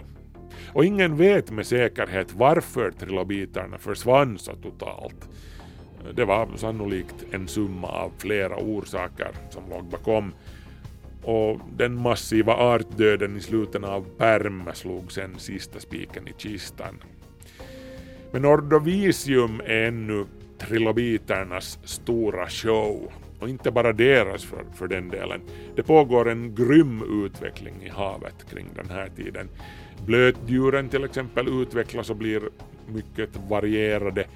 Och 0.72 0.84
ingen 0.84 1.16
vet 1.16 1.50
med 1.50 1.66
säkerhet 1.66 2.34
varför 2.34 2.90
trilobiterna 2.90 3.78
försvann 3.78 4.38
så 4.38 4.52
totalt. 4.52 5.28
Det 6.14 6.24
var 6.24 6.48
sannolikt 6.56 7.24
en 7.30 7.48
summa 7.48 7.88
av 7.88 8.12
flera 8.18 8.56
orsaker 8.56 9.30
som 9.50 9.70
låg 9.70 9.84
bakom 9.84 10.32
och 11.22 11.60
den 11.76 12.02
massiva 12.02 12.54
artdöden 12.54 13.36
i 13.36 13.40
slutet 13.40 13.84
av 13.84 14.06
Perm 14.18 14.70
slog 14.74 15.12
sen 15.12 15.38
sista 15.38 15.80
spiken 15.80 16.28
i 16.28 16.32
kistan. 16.38 17.02
Men 18.32 18.44
Ordovisium 18.44 19.60
är 19.64 19.88
ännu 19.88 20.26
trilobiternas 20.58 21.78
stora 21.84 22.48
show 22.48 23.12
och 23.40 23.48
inte 23.48 23.70
bara 23.70 23.92
deras 23.92 24.44
för, 24.44 24.64
för 24.74 24.88
den 24.88 25.08
delen. 25.08 25.40
Det 25.76 25.82
pågår 25.82 26.28
en 26.28 26.54
grym 26.54 27.24
utveckling 27.24 27.74
i 27.82 27.88
havet 27.88 28.50
kring 28.50 28.66
den 28.74 28.90
här 28.90 29.08
tiden. 29.16 29.48
Blötdjuren 30.06 30.88
till 30.88 31.04
exempel 31.04 31.62
utvecklas 31.62 32.10
och 32.10 32.16
blir 32.16 32.42
mycket 32.86 33.30
varierade. 33.48 34.26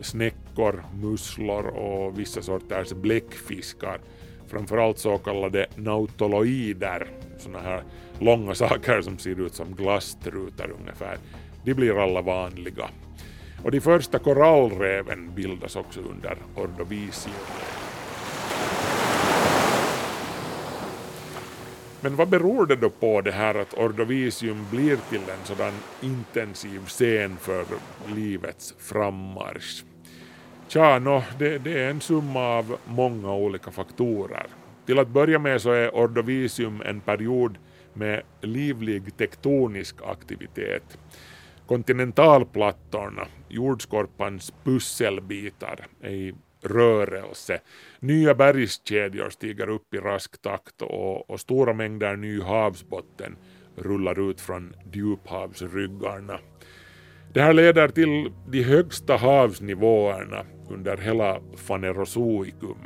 Snäckor, 0.00 0.82
musslor 1.02 1.66
och 1.66 2.18
vissa 2.18 2.42
sorters 2.42 2.92
bläckfiskar. 2.92 3.98
Framförallt 4.48 4.98
så 4.98 5.18
kallade 5.18 5.66
nautoloider, 5.76 7.06
sådana 7.38 7.60
här 7.60 7.82
långa 8.18 8.54
saker 8.54 9.02
som 9.02 9.18
ser 9.18 9.40
ut 9.46 9.54
som 9.54 9.74
glasstrutar 9.74 10.70
ungefär. 10.80 11.18
De 11.64 11.74
blir 11.74 12.02
alla 12.02 12.22
vanliga. 12.22 12.88
Och 13.64 13.70
de 13.70 13.80
första 13.80 14.18
korallreven 14.18 15.34
bildas 15.34 15.76
också 15.76 16.00
under 16.00 16.36
Ordovisium. 16.54 17.34
Men 22.04 22.16
vad 22.16 22.28
beror 22.28 22.66
det 22.66 22.76
då 22.76 22.90
på 22.90 23.20
det 23.20 23.32
här 23.32 23.54
att 23.54 23.74
Ordovisium 23.74 24.66
blir 24.70 24.96
till 25.10 25.20
en 25.20 25.44
sådan 25.44 25.72
intensiv 26.02 26.80
scen 26.86 27.36
för 27.36 27.64
livets 28.14 28.74
frammarsch? 28.78 29.84
Tja, 30.68 30.98
no, 30.98 31.22
det, 31.38 31.58
det 31.58 31.82
är 31.82 31.90
en 31.90 32.00
summa 32.00 32.40
av 32.40 32.76
många 32.84 33.34
olika 33.34 33.70
faktorer. 33.70 34.46
Till 34.86 34.98
att 34.98 35.08
börja 35.08 35.38
med 35.38 35.62
så 35.62 35.70
är 35.70 35.94
Ordovisium 35.94 36.82
en 36.82 37.00
period 37.00 37.58
med 37.92 38.22
livlig 38.40 39.16
tektonisk 39.16 39.96
aktivitet. 40.06 40.98
Kontinentalplattorna, 41.66 43.26
jordskorpans 43.48 44.52
pusselbitar, 44.64 45.86
är 46.00 46.10
i 46.10 46.34
rörelse. 46.64 47.60
Nya 48.00 48.34
bergskedjor 48.34 49.30
stiger 49.30 49.68
upp 49.68 49.94
i 49.94 49.98
rask 49.98 50.42
takt 50.42 50.82
och, 50.82 51.30
och 51.30 51.40
stora 51.40 51.72
mängder 51.72 52.16
ny 52.16 52.40
havsbotten 52.40 53.36
rullar 53.76 54.30
ut 54.30 54.40
från 54.40 54.74
djuphavsryggarna. 54.92 56.38
Det 57.32 57.40
här 57.42 57.52
leder 57.52 57.88
till 57.88 58.32
de 58.48 58.62
högsta 58.62 59.16
havsnivåerna 59.16 60.44
under 60.70 60.96
hela 60.96 61.40
Fanerozoikum. 61.56 62.78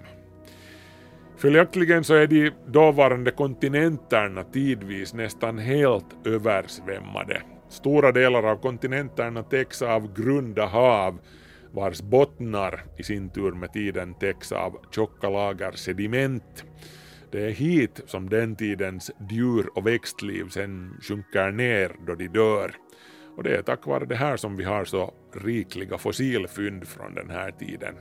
Följaktligen 1.36 2.04
så 2.04 2.14
är 2.14 2.26
de 2.26 2.50
dåvarande 2.66 3.30
kontinenterna 3.30 4.44
tidvis 4.44 5.14
nästan 5.14 5.58
helt 5.58 6.26
översvämmade. 6.26 7.42
Stora 7.68 8.12
delar 8.12 8.42
av 8.42 8.56
kontinenterna 8.56 9.42
täcks 9.42 9.82
av 9.82 10.14
grunda 10.14 10.66
hav 10.66 11.18
vars 11.72 12.02
bottnar 12.02 12.84
i 12.98 13.02
sin 13.02 13.30
tur 13.30 13.52
med 13.52 13.72
tiden 13.72 14.14
täcks 14.14 14.52
av 14.52 14.78
tjocka 14.90 15.30
lager 15.30 15.72
sediment. 15.72 16.64
Det 17.30 17.46
är 17.46 17.50
hit 17.50 18.00
som 18.06 18.28
den 18.28 18.56
tidens 18.56 19.10
djur 19.30 19.70
och 19.74 19.86
växtliv 19.86 20.48
sen 20.48 20.96
sjunker 21.02 21.50
ner 21.50 21.92
då 22.06 22.14
de 22.14 22.28
dör. 22.28 22.74
Och 23.36 23.42
det 23.42 23.56
är 23.56 23.62
tack 23.62 23.86
vare 23.86 24.04
det 24.04 24.16
här 24.16 24.36
som 24.36 24.56
vi 24.56 24.64
har 24.64 24.84
så 24.84 25.14
rikliga 25.32 25.98
fossilfynd 25.98 26.88
från 26.88 27.14
den 27.14 27.30
här 27.30 27.50
tiden. 27.50 27.94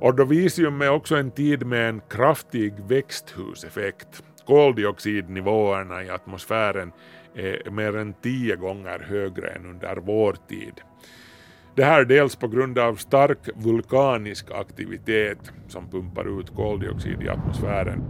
Ordovisium 0.00 0.80
är 0.80 0.90
också 0.90 1.16
en 1.16 1.30
tid 1.30 1.66
med 1.66 1.88
en 1.88 2.00
kraftig 2.08 2.74
växthuseffekt. 2.88 4.22
Koldioxidnivåerna 4.46 6.04
i 6.04 6.10
atmosfären 6.10 6.92
är 7.34 7.70
mer 7.70 7.96
än 7.96 8.14
tio 8.14 8.56
gånger 8.56 8.98
högre 8.98 9.48
än 9.48 9.66
under 9.66 9.96
vår 9.96 10.36
tid. 10.48 10.80
Det 11.74 11.84
här 11.84 12.04
dels 12.04 12.36
på 12.36 12.48
grund 12.48 12.78
av 12.78 12.94
stark 12.94 13.48
vulkanisk 13.54 14.50
aktivitet 14.50 15.52
som 15.68 15.90
pumpar 15.90 16.40
ut 16.40 16.56
koldioxid 16.56 17.22
i 17.22 17.28
atmosfären. 17.28 18.02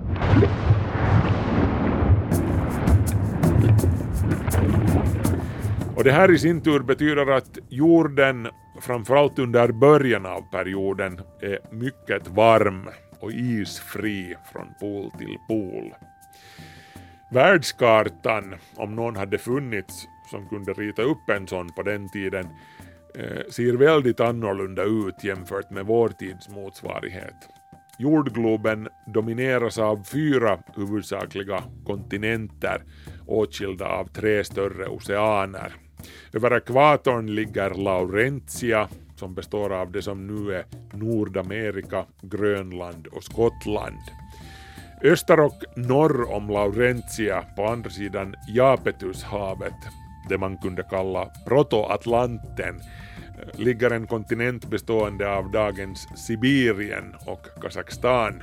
Och 5.97 6.05
det 6.05 6.13
här 6.13 6.31
i 6.31 6.39
sin 6.39 6.61
tur 6.61 6.81
betyder 6.81 7.31
att 7.31 7.59
jorden, 7.69 8.49
framförallt 8.81 9.39
under 9.39 9.73
början 9.73 10.27
av 10.27 10.51
perioden, 10.51 11.21
är 11.41 11.59
mycket 11.71 12.29
varm 12.29 12.89
och 13.21 13.33
isfri 13.33 14.37
från 14.53 14.67
pol 14.81 15.11
till 15.19 15.37
pol. 15.49 15.95
Världskartan, 17.33 18.55
om 18.77 18.97
någon 18.97 19.17
hade 19.17 19.39
funnits 19.39 20.07
som 20.31 20.49
kunde 20.49 20.73
rita 20.73 21.03
upp 21.03 21.29
en 21.29 21.47
sån 21.47 21.73
på 21.73 21.83
den 21.83 22.09
tiden, 22.09 22.49
Eh, 23.15 23.51
ser 23.51 23.73
väldigt 23.73 24.21
annorlunda 24.21 24.83
ut 24.83 25.25
jämfört 25.25 25.71
med 25.71 25.87
vår 25.87 26.09
tids 26.09 26.49
motsvarighet. 26.49 27.49
Jordgloben 27.99 28.89
domineras 29.07 29.79
av 29.79 30.05
fyra 30.05 30.59
huvudsakliga 30.77 31.63
kontinenter 31.87 32.83
åtskilda 33.27 33.87
av 33.87 34.05
tre 34.05 34.45
större 34.45 34.87
oceaner. 34.87 35.73
Över 36.33 36.57
ekvatorn 36.57 37.27
ligger 37.27 37.71
Laurentia 37.71 38.89
som 39.17 39.35
består 39.35 39.73
av 39.73 39.93
det 39.93 40.03
som 40.03 40.27
nu 40.27 40.55
är 40.55 40.65
Nordamerika, 40.93 42.05
Grönland 42.23 43.07
och 43.07 43.25
Skottland. 43.25 43.99
Öster 45.03 45.41
och 45.41 45.65
norr 45.77 46.31
om 46.31 46.49
Laurentia 46.49 47.45
på 47.57 47.67
andra 47.67 47.91
sidan 47.91 48.35
Japetushavet, 48.49 49.75
det 50.31 50.39
man 50.39 50.59
kunde 50.59 50.83
kalla 50.83 51.31
Protoatlanten, 51.47 52.81
ligger 53.53 53.91
en 53.91 54.07
kontinent 54.07 54.71
bestående 54.71 55.33
av 55.33 55.51
dagens 55.51 56.09
Sibirien 56.27 57.15
och 57.27 57.47
Kazakstan. 57.63 58.43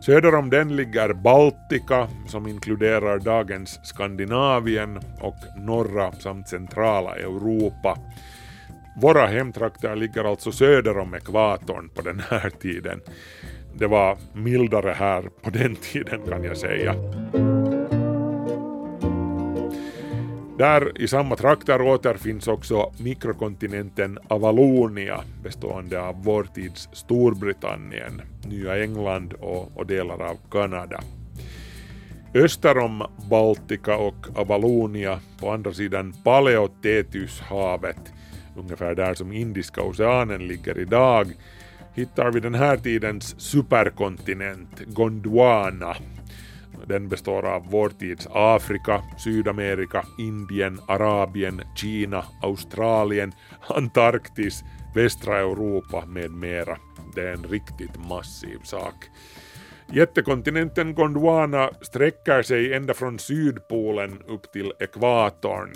Söder 0.00 0.34
om 0.34 0.50
den 0.50 0.76
ligger 0.76 1.12
Baltika 1.12 2.08
som 2.26 2.46
inkluderar 2.46 3.18
dagens 3.18 3.80
Skandinavien 3.82 4.96
och 5.20 5.36
norra 5.56 6.12
samt 6.12 6.48
centrala 6.48 7.16
Europa. 7.16 7.98
Våra 9.00 9.26
hemtrakter 9.26 9.96
ligger 9.96 10.24
alltså 10.24 10.52
söder 10.52 10.98
om 10.98 11.14
ekvatorn 11.14 11.88
på 11.94 12.02
den 12.02 12.22
här 12.30 12.50
tiden. 12.50 13.00
Det 13.74 13.86
var 13.86 14.18
mildare 14.32 14.90
här 14.90 15.22
på 15.42 15.50
den 15.50 15.76
tiden 15.76 16.20
kan 16.28 16.44
jag 16.44 16.56
säga. 16.56 16.94
Där 20.58 21.02
i 21.02 21.08
samma 21.08 21.36
trakter 21.36 21.82
återfinns 21.82 22.48
också 22.48 22.92
mikrokontinenten 22.98 24.18
Avalonia 24.28 25.20
bestående 25.42 26.00
av 26.00 26.24
vår 26.24 26.44
tids 26.54 26.88
Storbritannien, 26.92 28.22
Nya 28.46 28.82
England 28.82 29.32
och, 29.32 29.76
och 29.76 29.86
delar 29.86 30.22
av 30.22 30.36
Kanada. 30.50 31.00
Öster 32.34 32.78
om 32.78 33.06
Baltika 33.30 33.96
och 33.96 34.26
Avalonia 34.34 35.20
på 35.40 35.50
andra 35.50 35.72
sidan 35.72 36.14
Paleotetyshavet, 36.24 38.12
ungefär 38.56 38.94
där 38.94 39.14
som 39.14 39.32
Indiska 39.32 39.82
oceanen 39.82 40.48
ligger 40.48 40.78
idag, 40.78 41.26
hittar 41.94 42.30
vi 42.30 42.40
den 42.40 42.54
här 42.54 42.76
tidens 42.76 43.40
superkontinent 43.40 44.80
Gondwana 44.86 45.96
den 46.86 47.08
består 47.08 47.46
av 47.46 47.66
vår 47.70 47.88
tids 47.88 48.28
Afrika, 48.30 49.02
Sydamerika, 49.18 50.04
Indien, 50.18 50.80
Arabien, 50.88 51.62
Kina, 51.76 52.24
Australien, 52.42 53.32
Antarktis, 53.68 54.64
västra 54.94 55.38
Europa 55.38 56.06
med 56.06 56.30
mera. 56.30 56.78
Det 57.14 57.28
är 57.28 57.32
en 57.32 57.44
riktigt 57.44 58.08
massiv 58.08 58.58
sak. 58.62 58.94
Jättekontinenten 59.92 60.94
Gondwana 60.94 61.70
sträcker 61.80 62.42
sig 62.42 62.74
ända 62.74 62.94
från 62.94 63.18
Sydpolen 63.18 64.22
upp 64.26 64.52
till 64.52 64.72
ekvatorn. 64.80 65.72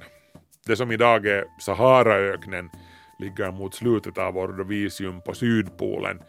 Det 0.66 0.76
som 0.76 0.92
idag 0.92 1.26
är 1.26 1.44
Saharaöknen 1.60 2.70
ligger 3.18 3.50
mot 3.50 3.74
slutet 3.74 4.18
av 4.18 4.38
Ordovisium 4.38 5.20
på 5.20 5.34
Sydpolen. 5.34 6.22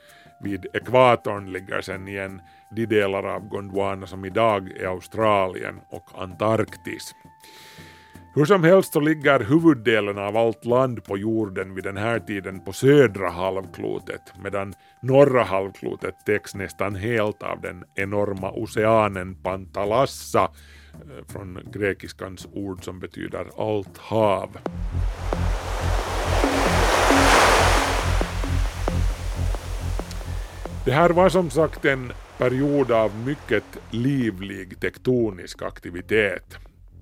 Vid 0.43 0.65
ekvatorn 0.73 1.51
ligger 1.51 1.81
sen 1.81 2.07
igen 2.07 2.41
de 2.75 2.85
delar 2.85 3.23
av 3.23 3.47
Gondwana 3.47 4.07
som 4.07 4.25
idag 4.25 4.71
är 4.71 4.87
Australien 4.87 5.79
och 5.89 6.09
Antarktis. 6.15 7.15
Hur 8.35 8.45
som 8.45 8.63
helst 8.63 8.93
så 8.93 8.99
ligger 8.99 9.39
huvuddelen 9.39 10.17
av 10.17 10.37
allt 10.37 10.65
land 10.65 11.03
på 11.03 11.17
jorden 11.17 11.75
vid 11.75 11.83
den 11.83 11.97
här 11.97 12.19
tiden 12.19 12.59
på 12.59 12.73
södra 12.73 13.29
halvklotet 13.29 14.21
medan 14.43 14.73
norra 15.01 15.43
halvklotet 15.43 16.15
täcks 16.25 16.55
nästan 16.55 16.95
helt 16.95 17.43
av 17.43 17.61
den 17.61 17.83
enorma 17.95 18.51
oceanen 18.51 19.35
Pantalassa 19.35 20.43
eh, 20.93 21.25
från 21.27 21.59
grekiskans 21.73 22.47
ord 22.53 22.83
som 22.83 22.99
betyder 22.99 23.47
allt 23.57 23.97
hav. 23.97 24.57
Det 30.85 30.91
här 30.91 31.09
var 31.09 31.29
som 31.29 31.49
sagt 31.49 31.85
en 31.85 32.13
period 32.37 32.91
av 32.91 33.11
mycket 33.25 33.63
livlig 33.91 34.79
tektonisk 34.79 35.61
aktivitet. 35.61 36.57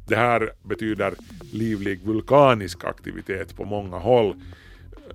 Det 0.07 0.15
här 0.15 0.51
betyder 0.63 1.13
livlig 1.53 1.99
vulkanisk 2.05 2.83
aktivitet 2.83 3.55
på 3.55 3.65
många 3.65 3.97
håll, 3.97 4.35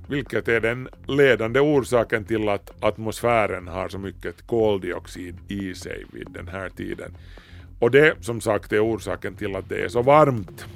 vilket 0.09 0.49
är 0.49 0.61
den 0.61 0.89
ledande 1.07 1.61
orsaken 1.61 2.25
till 2.25 2.49
att 2.49 2.85
atmosfären 2.85 3.69
har 3.69 3.89
så 3.89 3.99
mycket 3.99 4.47
koldioxid 4.47 5.37
i 5.49 5.75
sig 5.75 6.05
vid 6.13 6.27
den 6.31 6.49
här 6.49 6.69
tiden. 6.69 7.17
Och 7.79 7.91
det 7.91 8.15
som 8.21 8.41
sagt 8.41 8.73
är 8.73 8.85
orsaken 8.85 9.35
till 9.35 9.57
att 9.57 9.69
det 9.69 9.85
är 9.85 9.89
så 9.89 10.03
varmt. 10.03 10.67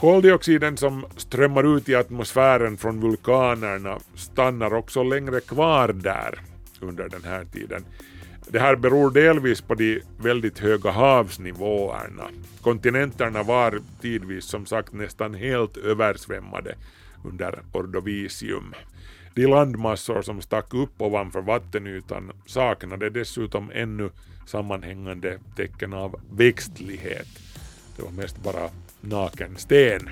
Koldioxiden 0.00 0.76
som 0.76 1.06
strömmar 1.16 1.76
ut 1.76 1.88
i 1.88 1.94
atmosfären 1.94 2.76
från 2.76 3.00
vulkanerna 3.00 3.98
stannar 4.14 4.74
också 4.74 5.02
längre 5.02 5.40
kvar 5.40 5.88
där 5.88 6.38
under 6.80 7.08
den 7.08 7.24
här 7.24 7.44
tiden. 7.44 7.84
Det 8.48 8.58
här 8.58 8.76
beror 8.76 9.10
delvis 9.10 9.60
på 9.60 9.74
de 9.74 10.00
väldigt 10.18 10.58
höga 10.58 10.90
havsnivåerna. 10.90 12.28
Kontinenterna 12.60 13.42
var 13.42 13.80
tidvis 14.00 14.44
som 14.44 14.66
sagt 14.66 14.92
nästan 14.92 15.34
helt 15.34 15.76
översvämmade 15.76 16.74
under 17.24 17.58
Ordovisium. 17.72 18.74
De 19.34 19.46
landmassor 19.46 20.22
som 20.22 20.42
stack 20.42 20.74
upp 20.74 21.00
ovanför 21.02 21.40
vattenytan 21.40 22.32
saknade 22.46 23.10
dessutom 23.10 23.70
ännu 23.74 24.10
sammanhängande 24.46 25.38
tecken 25.56 25.92
av 25.92 26.20
växtlighet. 26.32 27.28
Det 27.96 28.02
var 28.02 28.10
mest 28.10 28.42
bara 28.42 28.70
naken 29.00 29.56
sten. 29.56 30.08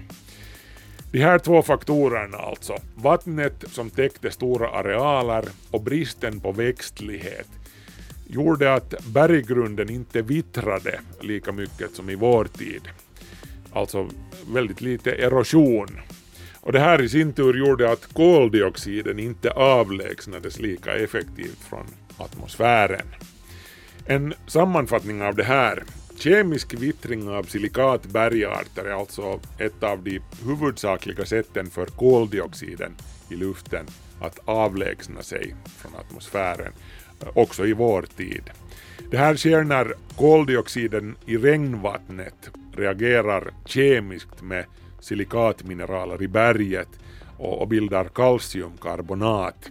De 1.13 1.19
här 1.19 1.39
två 1.39 1.63
faktorerna 1.63 2.39
alltså, 2.39 2.77
vattnet 2.95 3.65
som 3.69 3.91
täckte 3.91 4.31
stora 4.31 4.71
arealer 4.71 5.45
och 5.71 5.81
bristen 5.81 6.41
på 6.41 6.53
växtlighet, 6.53 7.49
gjorde 8.33 8.75
att 8.75 8.95
berggrunden 9.07 9.91
inte 9.91 10.23
vittrade 10.23 11.01
lika 11.21 11.53
mycket 11.53 11.95
som 11.95 12.11
i 12.11 12.15
vår 12.15 12.45
tid. 12.45 12.83
Alltså 13.73 14.09
väldigt 14.53 14.81
lite 14.81 15.13
erosion. 15.13 16.01
Och 16.61 16.73
det 16.73 16.81
här 16.81 17.03
i 17.03 17.09
sin 17.09 17.33
tur 17.33 17.59
gjorde 17.59 17.93
att 17.93 18.15
koldioxiden 18.15 19.19
inte 19.19 19.51
avlägsnades 19.51 20.59
lika 20.61 20.95
effektivt 20.95 21.59
från 21.59 21.87
atmosfären. 22.17 23.07
En 24.07 24.35
sammanfattning 24.47 25.23
av 25.23 25.35
det 25.35 25.45
här. 25.45 25.83
Kemisk 26.17 26.75
vittring 26.75 27.29
av 27.29 27.43
silikatbergarter 27.43 28.85
är 28.85 28.93
alltså 28.93 29.41
ett 29.59 29.83
av 29.83 30.03
de 30.03 30.21
huvudsakliga 30.47 31.25
sätten 31.25 31.71
för 31.71 31.87
koldioxiden 31.87 32.93
i 33.31 33.37
luften 33.37 33.87
att 34.21 34.39
avlägsna 34.45 35.23
sig 35.23 35.55
från 35.79 35.93
atmosfären, 36.01 36.73
också 37.35 37.67
i 37.67 37.73
vår 37.73 38.03
tid. 38.17 38.51
Det 39.11 39.19
här 39.19 39.37
sker 39.37 39.65
när 39.65 39.95
koldioxiden 40.17 41.17
i 41.27 41.37
regnvattnet 41.37 42.51
reagerar 42.77 43.51
kemiskt 43.67 44.43
med 44.43 44.65
silikatmineraler 45.01 46.23
i 46.23 46.29
berget 46.29 46.89
och 47.39 47.69
bildar 47.69 48.05
kalciumkarbonat. 48.05 49.71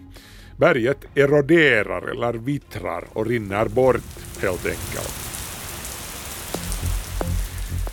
Berget 0.57 1.17
eroderar 1.17 2.01
eller 2.11 2.33
vittrar 2.33 3.03
och 3.13 3.25
rinner 3.25 3.65
bort 3.65 4.41
helt 4.41 4.65
enkelt. 4.65 5.21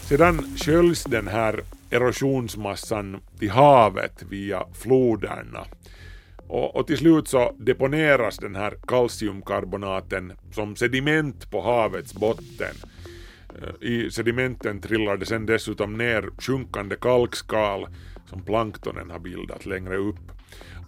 Sedan 0.08 0.56
sköljs 0.56 1.04
den 1.04 1.28
här 1.28 1.62
erosionsmassan 1.90 3.20
till 3.38 3.50
havet 3.50 4.22
via 4.30 4.64
floderna 4.74 5.66
och, 6.48 6.76
och, 6.76 6.86
till 6.86 6.98
slut 6.98 7.28
så 7.28 7.54
deponeras 7.58 8.36
den 8.36 8.56
här 8.56 8.74
kalciumkarbonaten 8.86 10.32
som 10.52 10.76
sediment 10.76 11.50
på 11.50 11.60
havets 11.60 12.14
botten. 12.14 12.74
Eh, 13.62 13.88
I 13.88 14.10
sedimenten 14.10 14.80
trillar 14.80 15.16
det 15.16 15.26
sen 15.26 15.46
dessutom 15.46 15.98
ner 15.98 16.30
sjunkande 16.38 16.96
kalkskal 16.96 17.86
som 18.26 18.42
planktonen 18.42 19.10
har 19.10 19.18
bildat 19.18 19.66
längre 19.66 19.96
upp. 19.96 20.32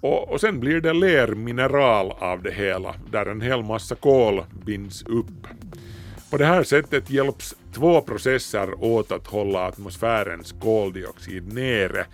Och, 0.00 0.32
och 0.32 0.40
sen 0.40 0.60
blir 0.60 0.80
det 0.80 0.92
lermineral 0.92 2.10
av 2.10 2.42
det 2.42 2.52
hela, 2.52 2.94
där 3.10 3.26
en 3.26 3.40
hel 3.40 3.62
massa 3.62 3.94
kol 3.94 4.44
binds 4.64 5.02
upp. 5.02 5.46
På 6.30 6.36
det 6.36 6.44
här 6.44 6.62
sättet 6.62 7.10
hjälps 7.10 7.54
två 7.72 8.00
processer 8.00 8.84
åt 8.84 9.12
att 9.12 9.26
hålla 9.26 9.66
atmosfärens 9.66 10.54
koldioxid 10.62 11.52
nere. 11.52 12.06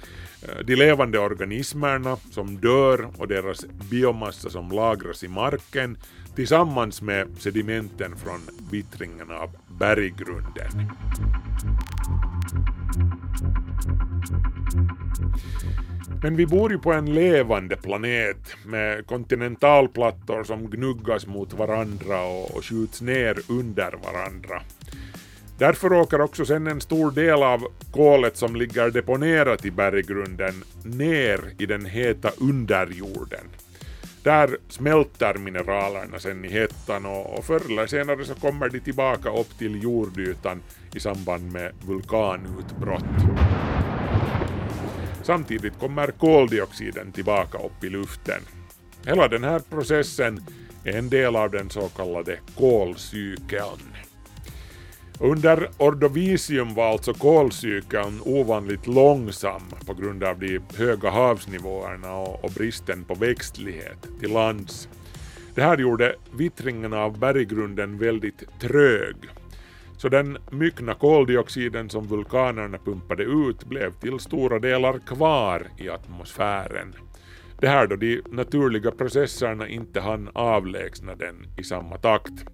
Eh, 0.48 0.64
de 0.64 0.76
levande 0.76 1.18
organismerna 1.18 2.16
som 2.30 2.56
dör 2.56 3.08
och 3.18 3.28
deras 3.28 3.66
biomassa 3.90 4.50
som 4.50 4.68
lagras 4.68 5.24
i 5.24 5.28
marken 5.28 5.98
tillsammans 6.34 7.02
med 7.02 7.28
sedimenten 7.38 8.16
från 8.16 8.40
vittringen 8.70 9.30
av 9.30 9.50
berggrunden. 9.78 10.90
Men 16.22 16.36
vi 16.36 16.46
bor 16.46 16.72
ju 16.72 16.78
på 16.78 16.92
en 16.92 17.14
levande 17.14 17.76
planet 17.76 18.56
med 18.64 19.06
kontinentalplattor 19.06 20.44
som 20.44 20.70
gnuggas 20.70 21.26
mot 21.26 21.52
varandra 21.52 22.22
och 22.22 22.64
skjuts 22.64 23.02
ner 23.02 23.38
under 23.48 23.92
varandra. 24.04 24.62
Därför 25.58 25.92
åker 25.92 26.20
också 26.20 26.44
sen 26.44 26.66
en 26.66 26.80
stor 26.80 27.10
del 27.10 27.42
av 27.42 27.66
kolet 27.92 28.36
som 28.36 28.56
ligger 28.56 28.90
deponerat 28.90 29.64
i 29.64 29.70
berggrunden 29.70 30.64
ner 30.84 31.40
i 31.58 31.66
den 31.66 31.86
heta 31.86 32.30
underjorden. 32.40 33.46
Där 34.22 34.56
smälter 34.68 35.34
mineralerna 35.34 36.18
sen 36.18 36.44
i 36.44 36.48
hettan 36.48 37.06
och 37.06 37.44
förr 37.44 37.62
eller 37.70 37.86
senare 37.86 38.24
så 38.24 38.34
kommer 38.34 38.68
de 38.68 38.80
tillbaka 38.80 39.30
upp 39.30 39.58
till 39.58 39.82
jordytan 39.82 40.62
i 40.94 41.00
samband 41.00 41.52
med 41.52 41.72
vulkanutbrott. 41.86 43.04
Samtidigt 45.22 45.78
kommer 45.78 46.06
koldioxiden 46.06 47.12
tillbaka 47.12 47.58
upp 47.58 47.84
i 47.84 47.88
luften. 47.88 48.40
Hela 49.06 49.28
den 49.28 49.44
här 49.44 49.58
processen 49.58 50.40
är 50.84 50.98
en 50.98 51.08
del 51.08 51.36
av 51.36 51.50
den 51.50 51.70
så 51.70 51.88
kallade 51.88 52.38
kolcykeln. 52.58 54.05
Under 55.20 55.68
ordovisium 55.78 56.74
var 56.74 56.92
alltså 56.92 57.14
kolcykeln 57.14 58.20
ovanligt 58.24 58.86
långsam 58.86 59.62
på 59.86 59.94
grund 59.94 60.24
av 60.24 60.38
de 60.38 60.60
höga 60.76 61.10
havsnivåerna 61.10 62.16
och 62.16 62.50
bristen 62.50 63.04
på 63.04 63.14
växtlighet 63.14 64.06
till 64.20 64.32
lands. 64.32 64.88
Det 65.54 65.62
här 65.62 65.78
gjorde 65.78 66.14
vittringen 66.36 66.92
av 66.92 67.18
berggrunden 67.18 67.98
väldigt 67.98 68.60
trög 68.60 69.16
så 69.96 70.08
den 70.08 70.38
myckna 70.50 70.94
koldioxiden 70.94 71.90
som 71.90 72.06
vulkanerna 72.06 72.78
pumpade 72.78 73.22
ut 73.22 73.64
blev 73.64 73.92
till 73.92 74.18
stora 74.18 74.58
delar 74.58 74.98
kvar 74.98 75.66
i 75.78 75.88
atmosfären. 75.88 76.94
Det 77.60 77.68
här 77.68 77.86
då 77.86 77.96
de 77.96 78.22
naturliga 78.30 78.90
processerna 78.90 79.68
inte 79.68 80.00
hann 80.00 80.30
avlägsna 80.34 81.14
den 81.14 81.46
i 81.58 81.64
samma 81.64 81.96
takt. 81.96 82.44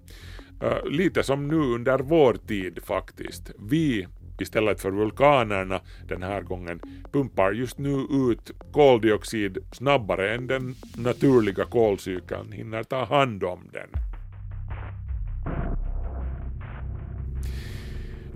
Uh, 0.63 0.89
lite 0.89 1.23
som 1.23 1.47
nu 1.47 1.55
under 1.55 1.99
vår 1.99 2.33
tid 2.33 2.79
faktiskt. 2.83 3.51
Vi 3.69 4.07
istället 4.39 4.81
för 4.81 4.91
vulkanerna 4.91 5.81
den 6.07 6.23
här 6.23 6.41
gången 6.41 6.79
pumpar 7.11 7.51
just 7.51 7.77
nu 7.77 8.07
ut 8.31 8.51
koldioxid 8.71 9.57
snabbare 9.71 10.35
än 10.35 10.47
den 10.47 10.75
naturliga 10.97 11.65
kolcykeln 11.65 12.51
hinner 12.51 12.83
ta 12.83 13.05
hand 13.05 13.43
om 13.43 13.69
den. 13.71 13.89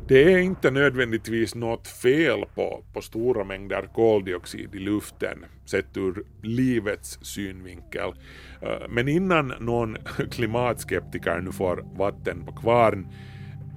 Det 0.08 0.34
är 0.34 0.38
inte 0.38 0.72
nödvändigtvis 0.72 1.56
något 1.56 1.88
fel 1.88 2.46
på, 2.56 2.84
på 2.94 3.02
stora 3.02 3.44
mängder 3.44 3.90
koldioxid 3.94 4.76
i 4.76 4.80
luften 4.80 5.46
sett 5.66 5.98
ur 5.98 6.24
livets 6.42 7.20
synvinkel. 7.22 8.14
Eh, 8.62 8.88
men 8.90 9.08
innan 9.08 9.54
någon 9.60 9.98
klimatskeptiker 10.32 11.42
nu 11.42 11.52
får 11.52 11.86
vatten 11.98 12.46
på 12.46 12.52
kvarn 12.52 13.08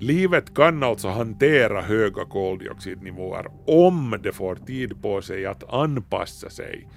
Livet 0.00 0.54
kan 0.54 0.82
alltså 0.82 1.08
hantera 1.08 1.80
höga 1.80 2.24
koldioxidnivåer 2.24 3.46
om 3.66 4.16
det 4.22 4.32
får 4.32 4.54
tid 4.54 5.02
på 5.02 5.22
sig 5.22 5.46
att 5.46 5.72
anpassa 5.72 6.50
sig. 6.50 6.88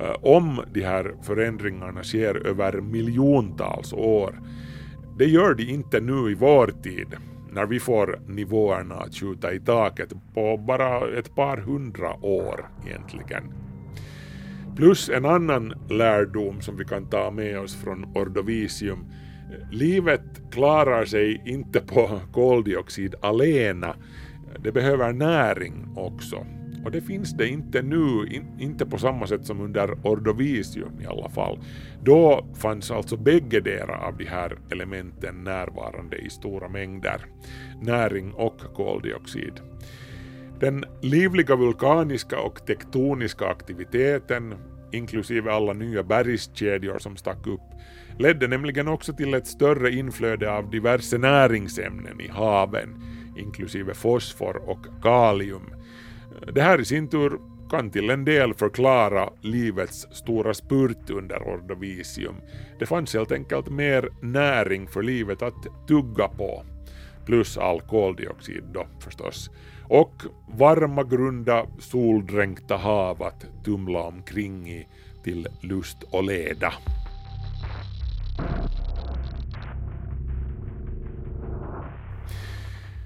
Eh, 0.00 0.14
om 0.22 0.64
de 0.72 0.82
här 0.82 1.14
förändringarna 1.22 2.02
sker 2.02 2.46
över 2.46 2.80
miljontals 2.80 3.92
år. 3.92 4.40
Det 5.18 5.24
gör 5.24 5.54
de 5.54 5.62
inte 5.62 6.00
nu 6.00 6.30
i 6.30 6.34
vår 6.34 6.72
tid 6.82 7.16
när 7.52 7.66
vi 7.66 7.80
får 7.80 8.20
nivåerna 8.26 8.94
att 8.94 9.14
skjuta 9.14 9.52
i 9.52 9.60
taket 9.60 10.12
på 10.34 10.56
bara 10.56 11.18
ett 11.18 11.34
par 11.34 11.56
hundra 11.56 12.24
år 12.24 12.68
egentligen. 12.86 13.52
Plus 14.76 15.08
en 15.08 15.24
annan 15.24 15.74
lärdom 15.88 16.60
som 16.60 16.76
vi 16.76 16.84
kan 16.84 17.10
ta 17.10 17.30
med 17.30 17.58
oss 17.58 17.76
från 17.76 18.16
Ordovisium. 18.16 19.04
Livet 19.70 20.52
klarar 20.52 21.04
sig 21.04 21.42
inte 21.46 21.80
på 21.80 22.20
koldioxid 22.32 23.14
alena. 23.20 23.96
Det 24.58 24.72
behöver 24.72 25.12
näring 25.12 25.88
också. 25.96 26.46
Och 26.84 26.90
det 26.90 27.00
finns 27.00 27.32
det 27.32 27.48
inte 27.48 27.82
nu, 27.82 28.26
in, 28.30 28.46
inte 28.58 28.86
på 28.86 28.98
samma 28.98 29.26
sätt 29.26 29.46
som 29.46 29.60
under 29.60 30.06
ordovisium 30.06 31.00
i 31.00 31.06
alla 31.06 31.28
fall. 31.28 31.58
Då 32.02 32.46
fanns 32.54 32.90
alltså 32.90 33.16
bäggedera 33.16 33.98
av 33.98 34.16
de 34.16 34.24
här 34.24 34.58
elementen 34.70 35.44
närvarande 35.44 36.16
i 36.16 36.30
stora 36.30 36.68
mängder, 36.68 37.26
näring 37.82 38.32
och 38.32 38.60
koldioxid. 38.74 39.60
Den 40.60 40.84
livliga 41.00 41.56
vulkaniska 41.56 42.40
och 42.40 42.66
tektoniska 42.66 43.46
aktiviteten, 43.46 44.54
inklusive 44.92 45.52
alla 45.52 45.72
nya 45.72 46.02
bergskedjor 46.02 46.98
som 46.98 47.16
stack 47.16 47.46
upp, 47.46 47.60
ledde 48.18 48.48
nämligen 48.48 48.88
också 48.88 49.12
till 49.12 49.34
ett 49.34 49.46
större 49.46 49.92
inflöde 49.92 50.52
av 50.52 50.70
diverse 50.70 51.18
näringsämnen 51.18 52.20
i 52.20 52.28
haven, 52.28 53.02
inklusive 53.36 53.94
fosfor 53.94 54.56
och 54.56 55.02
kalium, 55.02 55.62
det 56.46 56.62
här 56.62 56.80
i 56.80 56.84
sin 56.84 57.08
tur 57.08 57.38
kan 57.70 57.90
till 57.90 58.10
en 58.10 58.24
del 58.24 58.54
förklara 58.54 59.30
livets 59.40 60.06
stora 60.12 60.54
spurt 60.54 61.10
under 61.10 61.48
ordovisium. 61.48 62.34
Det 62.78 62.86
fanns 62.86 63.14
helt 63.14 63.32
enkelt 63.32 63.70
mer 63.70 64.08
näring 64.22 64.88
för 64.88 65.02
livet 65.02 65.42
att 65.42 65.86
tugga 65.88 66.28
på. 66.28 66.62
Plus 67.26 67.58
all 67.58 67.80
koldioxid 67.80 68.64
då 68.72 68.86
förstås. 69.00 69.50
Och 69.88 70.22
varma, 70.48 71.04
grunda, 71.04 71.66
soldränkta 71.78 72.76
hav 72.76 73.22
att 73.22 73.64
tumla 73.64 74.02
omkring 74.02 74.70
i 74.70 74.86
till 75.24 75.48
lust 75.60 76.02
och 76.10 76.24
leda. 76.24 76.72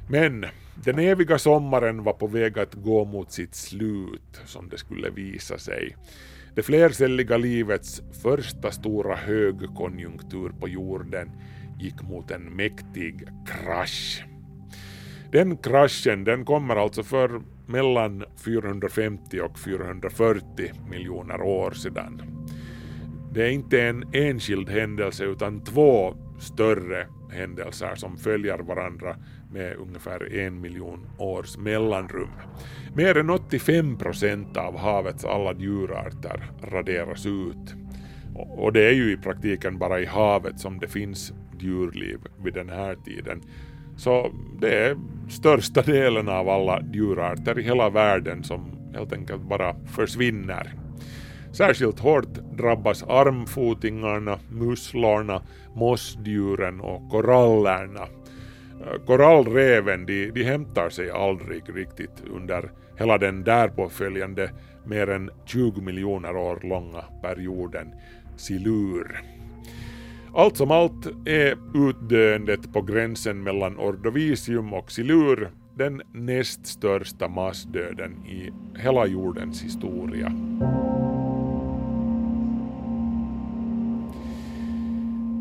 Men 0.08 0.46
den 0.74 0.98
eviga 0.98 1.38
sommaren 1.38 2.02
var 2.02 2.12
på 2.12 2.26
väg 2.26 2.58
att 2.58 2.74
gå 2.74 3.04
mot 3.04 3.32
sitt 3.32 3.54
slut, 3.54 4.40
som 4.44 4.68
det 4.68 4.78
skulle 4.78 5.10
visa 5.10 5.58
sig. 5.58 5.96
Det 6.54 6.62
flercelliga 6.62 7.36
livets 7.36 8.02
första 8.22 8.70
stora 8.70 9.16
högkonjunktur 9.16 10.52
på 10.60 10.68
jorden 10.68 11.30
gick 11.80 12.02
mot 12.02 12.30
en 12.30 12.56
mäktig 12.56 13.28
krasch. 13.46 14.24
Den 15.32 15.56
kraschen 15.56 16.24
den 16.24 16.44
kommer 16.44 16.76
alltså 16.76 17.02
för 17.02 17.42
mellan 17.66 18.24
450 18.44 19.40
och 19.40 19.58
440 19.58 20.70
miljoner 20.90 21.42
år 21.42 21.70
sedan. 21.70 22.22
Det 23.32 23.42
är 23.44 23.50
inte 23.50 23.82
en 23.82 24.04
enskild 24.12 24.68
händelse 24.68 25.24
utan 25.24 25.64
två 25.64 26.14
större 26.40 27.06
händelser 27.30 27.94
som 27.94 28.16
följer 28.16 28.58
varandra 28.58 29.16
med 29.54 29.76
ungefär 29.76 30.34
en 30.34 30.60
miljon 30.60 31.06
års 31.18 31.56
mellanrum. 31.56 32.30
Mer 32.94 33.18
än 33.18 33.30
85 33.30 33.98
procent 33.98 34.56
av 34.56 34.78
havets 34.78 35.24
alla 35.24 35.54
djurarter 35.54 36.50
raderas 36.62 37.26
ut. 37.26 37.74
Och 38.34 38.72
det 38.72 38.88
är 38.88 38.92
ju 38.92 39.12
i 39.12 39.16
praktiken 39.16 39.78
bara 39.78 40.00
i 40.00 40.06
havet 40.06 40.60
som 40.60 40.78
det 40.78 40.88
finns 40.88 41.32
djurliv 41.58 42.18
vid 42.44 42.54
den 42.54 42.68
här 42.68 42.96
tiden. 43.04 43.42
Så 43.96 44.32
det 44.60 44.86
är 44.86 44.96
största 45.30 45.82
delen 45.92 46.28
av 46.28 46.48
alla 46.48 46.82
djurarter 46.92 47.58
i 47.58 47.62
hela 47.62 47.90
världen 47.90 48.44
som 48.44 48.90
helt 48.94 49.12
enkelt 49.12 49.42
bara 49.42 49.74
försvinner. 49.86 50.74
Särskilt 51.52 51.98
hårt 51.98 52.34
drabbas 52.56 53.02
armfotingarna, 53.02 54.38
musslorna, 54.50 55.42
mossdjuren 55.74 56.80
och 56.80 57.10
korallerna. 57.10 58.06
Korallreven 59.06 60.06
de, 60.06 60.30
de 60.30 60.44
hämtar 60.44 60.90
sig 60.90 61.10
aldrig 61.10 61.62
riktigt 61.76 62.22
under 62.30 62.70
hela 62.98 63.18
den 63.18 63.44
därpåföljande 63.44 64.50
mer 64.86 65.10
än 65.10 65.30
20 65.44 65.80
miljoner 65.80 66.36
år 66.36 66.60
långa 66.62 67.04
perioden 67.22 67.94
silur. 68.36 69.20
Allt 70.34 70.56
som 70.56 70.70
allt 70.70 71.06
är 71.24 71.56
utdöendet 71.74 72.72
på 72.72 72.82
gränsen 72.82 73.42
mellan 73.42 73.78
ordovisium 73.78 74.72
och 74.72 74.92
silur 74.92 75.50
den 75.76 76.02
näst 76.12 76.66
största 76.66 77.28
massdöden 77.28 78.26
i 78.26 78.52
hela 78.78 79.06
jordens 79.06 79.62
historia. 79.62 80.32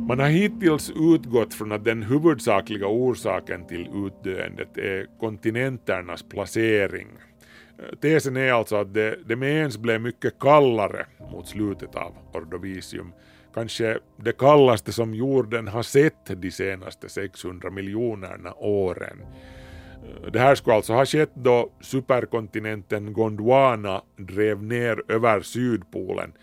Man 0.07 0.19
har 0.19 0.27
hittills 0.27 0.91
utgått 0.95 1.53
från 1.53 1.71
att 1.71 1.85
den 1.85 2.03
huvudsakliga 2.03 2.87
orsaken 2.87 3.67
till 3.67 3.87
utdöendet 3.93 4.77
är 4.77 5.19
kontinenternas 5.19 6.23
placering. 6.23 7.07
Tesen 8.01 8.37
är 8.37 8.51
alltså 8.51 8.75
att 8.75 8.93
det, 8.93 9.17
det 9.25 9.35
med 9.35 9.49
ens 9.49 9.77
blev 9.77 10.01
mycket 10.01 10.39
kallare 10.39 11.05
mot 11.31 11.47
slutet 11.47 11.95
av 11.95 12.13
ordovisium 12.33 13.13
kanske 13.53 13.99
det 14.17 14.37
kallaste 14.37 14.91
som 14.91 15.13
jorden 15.13 15.67
har 15.67 15.83
sett 15.83 16.41
de 16.41 16.51
senaste 16.51 17.09
600 17.09 17.69
miljonerna 17.69 18.53
åren. 18.53 19.21
Det 20.33 20.39
här 20.39 20.55
skulle 20.55 20.75
alltså 20.75 20.93
ha 20.93 21.05
skett 21.05 21.31
då 21.35 21.69
superkontinenten 21.81 23.13
Gondwana 23.13 24.01
drev 24.17 24.63
ner 24.63 25.01
över 25.07 25.41
Sydpolen 25.41 26.33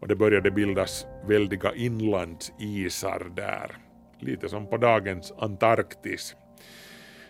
och 0.00 0.08
det 0.08 0.16
började 0.16 0.50
bildas 0.50 1.06
väldiga 1.28 1.74
inlandsisar 1.74 3.26
där. 3.36 3.76
Lite 4.20 4.48
som 4.48 4.66
på 4.66 4.76
dagens 4.76 5.32
Antarktis. 5.38 6.36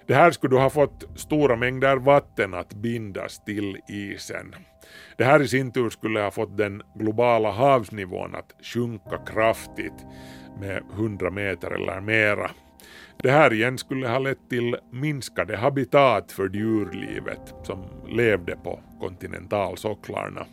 Det 0.06 0.14
här 0.14 0.30
skulle 0.30 0.56
ha 0.56 0.70
fått 0.70 1.04
stora 1.16 1.56
mängder 1.56 1.96
vatten 1.96 2.54
att 2.54 2.74
bindas 2.74 3.44
till 3.44 3.76
isen. 3.88 4.54
Det 5.16 5.24
här 5.24 5.42
i 5.42 5.48
sin 5.48 5.72
tur 5.72 5.90
skulle 5.90 6.20
ha 6.20 6.30
fått 6.30 6.56
den 6.56 6.82
globala 6.94 7.50
havsnivån 7.50 8.34
att 8.34 8.54
sjunka 8.62 9.18
kraftigt 9.26 10.06
med 10.60 10.82
100 10.94 11.30
meter 11.30 11.70
eller 11.70 12.00
mera. 12.00 12.50
Det 13.22 13.30
här 13.30 13.52
igen 13.52 13.78
skulle 13.78 14.08
ha 14.08 14.18
lett 14.18 14.50
till 14.50 14.76
minskade 14.92 15.56
habitat 15.56 16.32
för 16.32 16.48
djurlivet 16.48 17.54
som 17.62 17.84
levde 18.08 18.56
på 18.56 18.80
kontinentalsocklarna. 19.00 20.46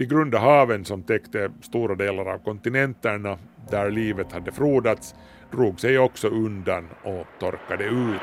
De 0.00 0.06
grunda 0.06 0.38
haven 0.38 0.84
som 0.84 1.02
täckte 1.02 1.50
stora 1.60 1.94
delar 1.94 2.32
av 2.34 2.38
kontinenterna 2.38 3.38
där 3.70 3.90
livet 3.90 4.32
hade 4.32 4.52
frodats 4.52 5.14
drog 5.50 5.80
sig 5.80 5.98
också 5.98 6.28
undan 6.28 6.88
och 7.02 7.26
torkade 7.40 7.84
ut. 7.84 8.20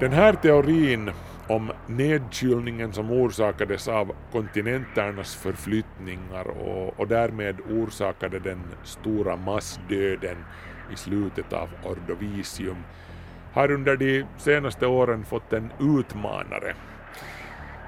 Den 0.00 0.12
här 0.12 0.32
teorin 0.32 1.10
om 1.48 1.72
nedkylningen 1.86 2.92
som 2.92 3.10
orsakades 3.10 3.88
av 3.88 4.12
kontinenternas 4.32 5.34
förflyttningar 5.36 6.46
och, 6.46 7.00
och 7.00 7.08
därmed 7.08 7.56
orsakade 7.70 8.38
den 8.38 8.62
stora 8.84 9.36
massdöden 9.36 10.36
i 10.92 10.96
slutet 10.96 11.52
av 11.52 11.68
ordovisium 11.84 12.76
har 13.56 13.70
under 13.70 13.96
de 13.96 14.24
senaste 14.38 14.86
åren 14.86 15.24
fått 15.24 15.52
en 15.52 15.72
utmanare. 15.80 16.74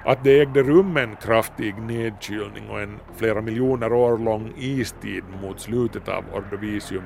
Att 0.05 0.25
det 0.25 0.41
ägde 0.41 0.63
rum 0.63 0.97
en 0.97 1.17
kraftig 1.17 1.79
nedkylning 1.79 2.69
och 2.71 2.81
en 2.81 2.99
flera 3.17 3.41
miljoner 3.41 3.93
år 3.93 4.19
lång 4.19 4.53
istid 4.57 5.25
mot 5.43 5.61
slutet 5.61 6.09
av 6.09 6.25
ordovisium 6.33 7.05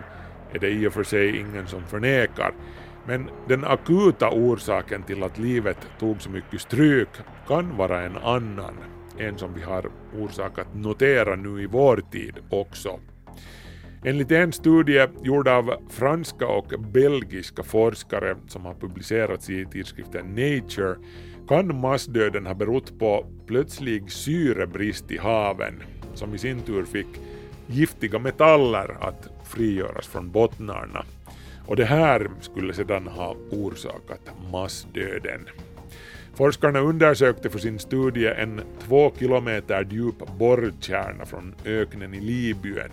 är 0.52 0.58
det 0.58 0.70
i 0.70 0.86
och 0.86 0.92
för 0.92 1.04
sig 1.04 1.36
ingen 1.36 1.66
som 1.66 1.82
förnekar, 1.82 2.54
men 3.06 3.30
den 3.48 3.64
akuta 3.64 4.30
orsaken 4.30 5.02
till 5.02 5.22
att 5.22 5.38
livet 5.38 5.78
tog 5.98 6.22
så 6.22 6.30
mycket 6.30 6.60
stryk 6.60 7.08
kan 7.48 7.76
vara 7.76 8.02
en 8.02 8.16
annan, 8.16 8.74
en 9.18 9.38
som 9.38 9.54
vi 9.54 9.62
har 9.62 9.90
orsak 10.18 10.58
att 10.58 10.74
notera 10.74 11.36
nu 11.36 11.62
i 11.62 11.66
vår 11.66 12.02
tid 12.10 12.34
också. 12.50 13.00
Enligt 14.04 14.30
en 14.30 14.52
studie 14.52 15.06
gjord 15.22 15.48
av 15.48 15.74
franska 15.88 16.46
och 16.46 16.72
belgiska 16.78 17.62
forskare 17.62 18.36
som 18.48 18.64
har 18.64 18.74
publicerats 18.74 19.50
i 19.50 19.66
tidskriften 19.72 20.26
Nature 20.26 20.96
kan 21.48 21.80
massdöden 21.80 22.46
ha 22.46 22.54
berott 22.54 22.98
på 22.98 23.26
plötslig 23.46 24.12
syrebrist 24.12 25.10
i 25.10 25.18
haven 25.18 25.82
som 26.14 26.34
i 26.34 26.38
sin 26.38 26.60
tur 26.60 26.84
fick 26.84 27.06
giftiga 27.66 28.18
metaller 28.18 28.96
att 29.00 29.28
frigöras 29.44 30.06
från 30.06 30.30
bottnarna. 30.30 31.04
Och 31.66 31.76
det 31.76 31.84
här 31.84 32.30
skulle 32.40 32.74
sedan 32.74 33.06
ha 33.06 33.36
orsakat 33.50 34.30
massdöden. 34.52 35.48
Forskarna 36.34 36.78
undersökte 36.78 37.50
för 37.50 37.58
sin 37.58 37.78
studie 37.78 38.26
en 38.26 38.60
två 38.80 39.12
kilometer 39.18 39.86
djup 39.90 40.38
borrkärna 40.38 41.26
från 41.26 41.54
öknen 41.64 42.14
i 42.14 42.20
Libyen. 42.20 42.90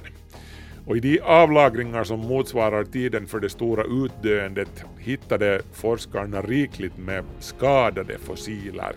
Och 0.86 0.98
i 0.98 1.00
de 1.00 1.20
avlagringar 1.20 2.04
som 2.04 2.20
motsvarar 2.20 2.84
tiden 2.84 3.28
för 3.28 3.40
det 3.40 3.50
stora 3.50 3.84
utdöendet 3.84 4.84
hittade 4.98 5.62
forskarna 5.74 6.42
rikligt 6.42 6.98
med 6.98 7.24
skadade 7.40 8.18
fossiler. 8.18 8.96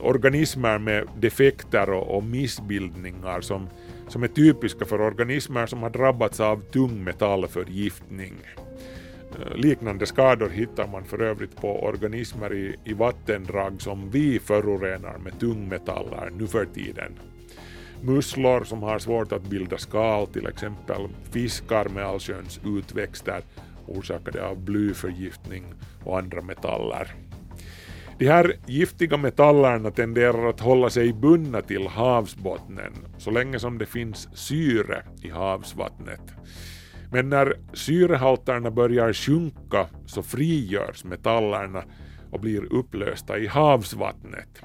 Organismer 0.00 0.78
med 0.78 1.08
defekter 1.20 1.90
och, 1.90 2.24
missbildningar 2.24 3.40
som, 3.40 3.68
som 4.08 4.22
är 4.22 4.28
typiska 4.28 4.84
för 4.84 5.00
organismer 5.00 5.66
som 5.66 5.82
har 5.82 5.90
drabbats 5.90 6.40
av 6.40 6.60
tungmetallförgiftning. 6.60 8.34
Eh, 9.40 9.56
liknande 9.56 10.06
skador 10.06 10.48
hittar 10.48 10.86
man 10.86 11.04
för 11.04 11.22
övrigt 11.22 11.56
på 11.56 11.84
organismer 11.84 12.52
i, 12.52 12.76
i 12.84 12.92
vattendrag 12.92 13.82
som 13.82 14.10
vi 14.10 14.38
förorenar 14.38 15.18
med 15.18 15.40
tungmetaller 15.40 16.30
nu 16.38 16.46
för 16.46 16.64
tiden. 16.64 17.12
Musslor 18.02 18.64
som 18.64 18.82
har 18.82 18.98
svårt 18.98 19.32
att 19.32 19.42
bilda 19.42 19.78
skal, 19.78 20.26
till 20.26 20.46
exempel 20.46 21.08
fiskar 21.30 21.88
med 21.88 22.04
allsköns 22.04 22.60
utväxter 22.64 23.42
orsakade 23.86 24.46
av 24.46 24.60
blyförgiftning 24.60 25.74
och 26.04 26.18
andra 26.18 26.42
metaller. 26.42 27.14
De 28.18 28.28
här 28.28 28.56
giftiga 28.66 29.16
metallerna 29.16 29.90
tenderar 29.90 30.48
att 30.48 30.60
hålla 30.60 30.90
sig 30.90 31.12
bundna 31.12 31.62
till 31.62 31.86
havsbottnen 31.86 32.92
så 33.18 33.30
länge 33.30 33.58
som 33.58 33.78
det 33.78 33.86
finns 33.86 34.28
syre 34.34 35.02
i 35.22 35.30
havsvattnet. 35.30 36.20
Men 37.12 37.28
när 37.28 37.54
syrehalterna 37.72 38.70
börjar 38.70 39.12
sjunka 39.12 39.86
så 40.06 40.22
frigörs 40.22 41.04
metallerna 41.04 41.84
och 42.30 42.40
blir 42.40 42.72
upplösta 42.72 43.38
i 43.38 43.46
havsvattnet. 43.46 44.62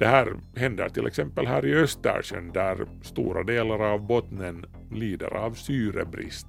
Det 0.00 0.06
här 0.06 0.32
händer 0.56 0.88
till 0.88 1.06
exempel 1.06 1.46
här 1.46 1.66
i 1.66 1.74
Östersjön 1.74 2.52
där 2.52 2.86
stora 3.02 3.42
delar 3.42 3.92
av 3.92 4.06
bottnen 4.06 4.66
lider 4.92 5.36
av 5.36 5.52
syrebrist. 5.52 6.46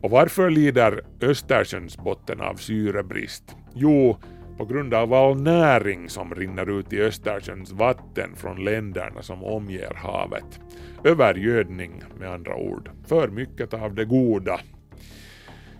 Och 0.00 0.10
varför 0.10 0.50
lider 0.50 1.00
Östersjöns 1.20 1.98
botten 1.98 2.40
av 2.40 2.54
syrebrist? 2.54 3.56
Jo, 3.74 4.16
på 4.56 4.64
grund 4.64 4.94
av 4.94 5.14
all 5.14 5.42
näring 5.42 6.08
som 6.08 6.34
rinner 6.34 6.78
ut 6.78 6.92
i 6.92 7.02
Östersjöns 7.02 7.72
vatten 7.72 8.36
från 8.36 8.64
länderna 8.64 9.22
som 9.22 9.44
omger 9.44 9.94
havet. 9.94 10.60
Övergödning 11.04 12.02
med 12.18 12.32
andra 12.32 12.56
ord. 12.56 12.90
För 13.06 13.28
mycket 13.28 13.74
av 13.74 13.94
det 13.94 14.04
goda. 14.04 14.60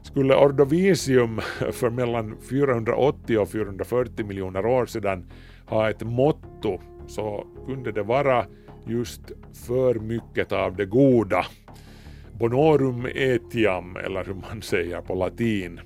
Skulle 0.03 0.37
ordovisium 0.37 1.40
för 1.72 1.90
mellan 1.90 2.37
480 2.51 3.38
och 3.38 3.51
440 3.51 4.27
miljoner 4.27 4.66
år 4.66 4.87
sedan 4.87 5.27
ha 5.68 5.90
ett 5.90 6.02
motto 6.02 6.81
så 7.07 7.46
kunde 7.66 7.92
det 7.92 8.02
vara 8.02 8.46
just 8.87 9.20
för 9.66 9.94
mycket 9.94 10.52
av 10.52 10.76
det 10.76 10.87
goda. 10.87 11.46
Bonorum 12.38 13.07
etiam, 13.14 13.96
eller 13.96 14.24
hur 14.24 14.35
man 14.35 14.62
säger 14.62 15.00
på 15.00 15.14
latin. 15.14 15.81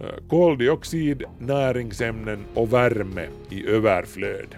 Eh, 0.00 0.28
koldioxid, 0.28 1.24
näringsämnen 1.38 2.44
och 2.54 2.72
värme 2.72 3.26
i 3.50 3.66
överflöd. 3.66 4.54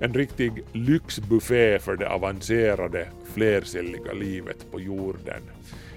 En 0.00 0.14
riktig 0.14 0.64
lyxbuffé 0.72 1.78
för 1.78 1.96
det 1.96 2.08
avancerade 2.08 3.08
flercelliga 3.34 4.12
livet 4.12 4.72
på 4.72 4.80
jorden. 4.80 5.42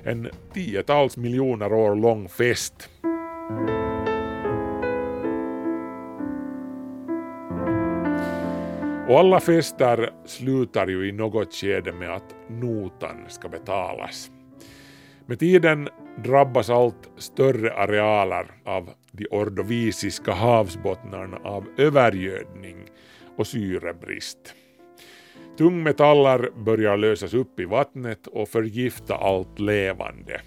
En 0.03 0.29
tiotals 0.53 1.17
miljoner 1.17 1.73
år 1.73 1.95
lång 1.95 2.29
fest. 2.29 2.89
Och 9.11 9.19
alla 9.19 9.39
fester 9.39 10.09
slutar 10.25 10.87
ju 10.87 11.09
i 11.09 11.11
något 11.11 11.53
skede 11.53 11.91
med 11.91 12.15
att 12.15 12.35
notan 12.47 13.25
ska 13.27 13.49
betalas. 13.49 14.31
Med 15.25 15.39
tiden 15.39 15.89
drabbas 16.23 16.69
allt 16.69 17.09
större 17.17 17.73
arealer 17.73 18.51
av 18.65 18.89
de 19.11 19.27
ordovisiska 19.27 20.33
havsbottnarna 20.33 21.37
av 21.43 21.65
övergödning 21.77 22.77
och 23.37 23.47
syrebrist. 23.47 24.55
Tungmetaller 25.57 26.49
börjar 26.65 26.97
lösas 26.97 27.33
upp 27.33 27.59
i 27.59 27.65
vattnet 27.65 28.27
och 28.27 28.49
förgifta 28.49 29.15
allt 29.15 29.59
levande. 29.59 30.41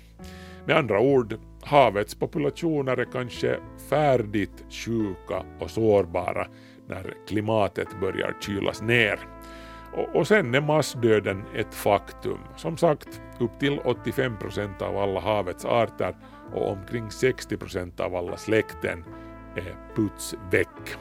Med 0.66 0.76
andra 0.76 1.00
ord, 1.00 1.38
havets 1.62 2.14
populationer 2.14 2.96
är 2.96 3.12
kanske 3.12 3.58
färdigt 3.90 4.64
sjuka 4.70 5.44
och 5.60 5.70
sårbara 5.70 6.46
när 6.88 7.14
klimatet 7.28 8.00
börjar 8.00 8.36
kylas 8.40 8.82
ner. 8.82 9.18
Och, 9.92 10.16
och 10.16 10.26
sen 10.26 10.54
är 10.54 10.60
massdöden 10.60 11.44
ett 11.54 11.74
faktum. 11.74 12.38
Som 12.56 12.76
sagt, 12.76 13.20
upp 13.38 13.58
till 13.60 13.78
85 13.84 14.38
procent 14.38 14.82
av 14.82 14.98
alla 14.98 15.20
havets 15.20 15.64
arter 15.64 16.16
och 16.52 16.72
omkring 16.72 17.10
60 17.10 17.56
procent 17.56 18.00
av 18.00 18.16
alla 18.16 18.36
släkten 18.36 19.04
är 19.56 19.94
puts 19.94 20.34
väck. 20.50 20.96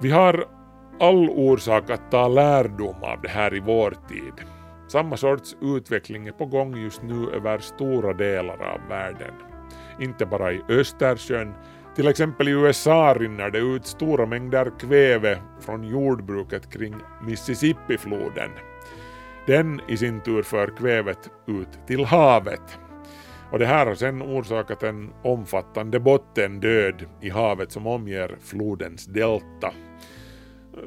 Vi 0.00 0.10
har 0.10 0.44
all 1.00 1.30
orsak 1.30 1.90
att 1.90 2.10
ta 2.10 2.28
lärdom 2.28 3.02
av 3.02 3.20
det 3.22 3.28
här 3.28 3.54
i 3.54 3.60
vår 3.60 3.96
tid. 4.08 4.32
Samma 4.88 5.16
sorts 5.16 5.56
utveckling 5.60 6.26
är 6.26 6.32
på 6.32 6.46
gång 6.46 6.76
just 6.76 7.02
nu 7.02 7.30
över 7.30 7.58
stora 7.58 8.12
delar 8.12 8.62
av 8.62 8.88
världen. 8.88 9.34
Inte 10.00 10.26
bara 10.26 10.52
i 10.52 10.62
Östersjön 10.68 11.54
till 11.98 12.08
exempel 12.08 12.48
i 12.48 12.50
USA 12.50 13.14
rinner 13.18 13.50
det 13.50 13.58
ut 13.58 13.86
stora 13.86 14.26
mängder 14.26 14.72
kväve 14.80 15.38
från 15.60 15.84
jordbruket 15.84 16.72
kring 16.72 16.94
Mississippifloden. 17.22 18.50
Den 19.46 19.80
i 19.88 19.96
sin 19.96 20.20
tur 20.20 20.42
för 20.42 20.76
kvävet 20.76 21.30
ut 21.46 21.86
till 21.86 22.04
havet. 22.04 22.78
Och 23.50 23.58
det 23.58 23.66
här 23.66 23.86
har 23.86 23.94
sedan 23.94 24.22
orsakat 24.22 24.82
en 24.82 25.12
omfattande 25.24 26.00
bottendöd 26.00 27.04
i 27.20 27.30
havet 27.30 27.72
som 27.72 27.86
omger 27.86 28.36
flodens 28.40 29.06
delta. 29.06 29.72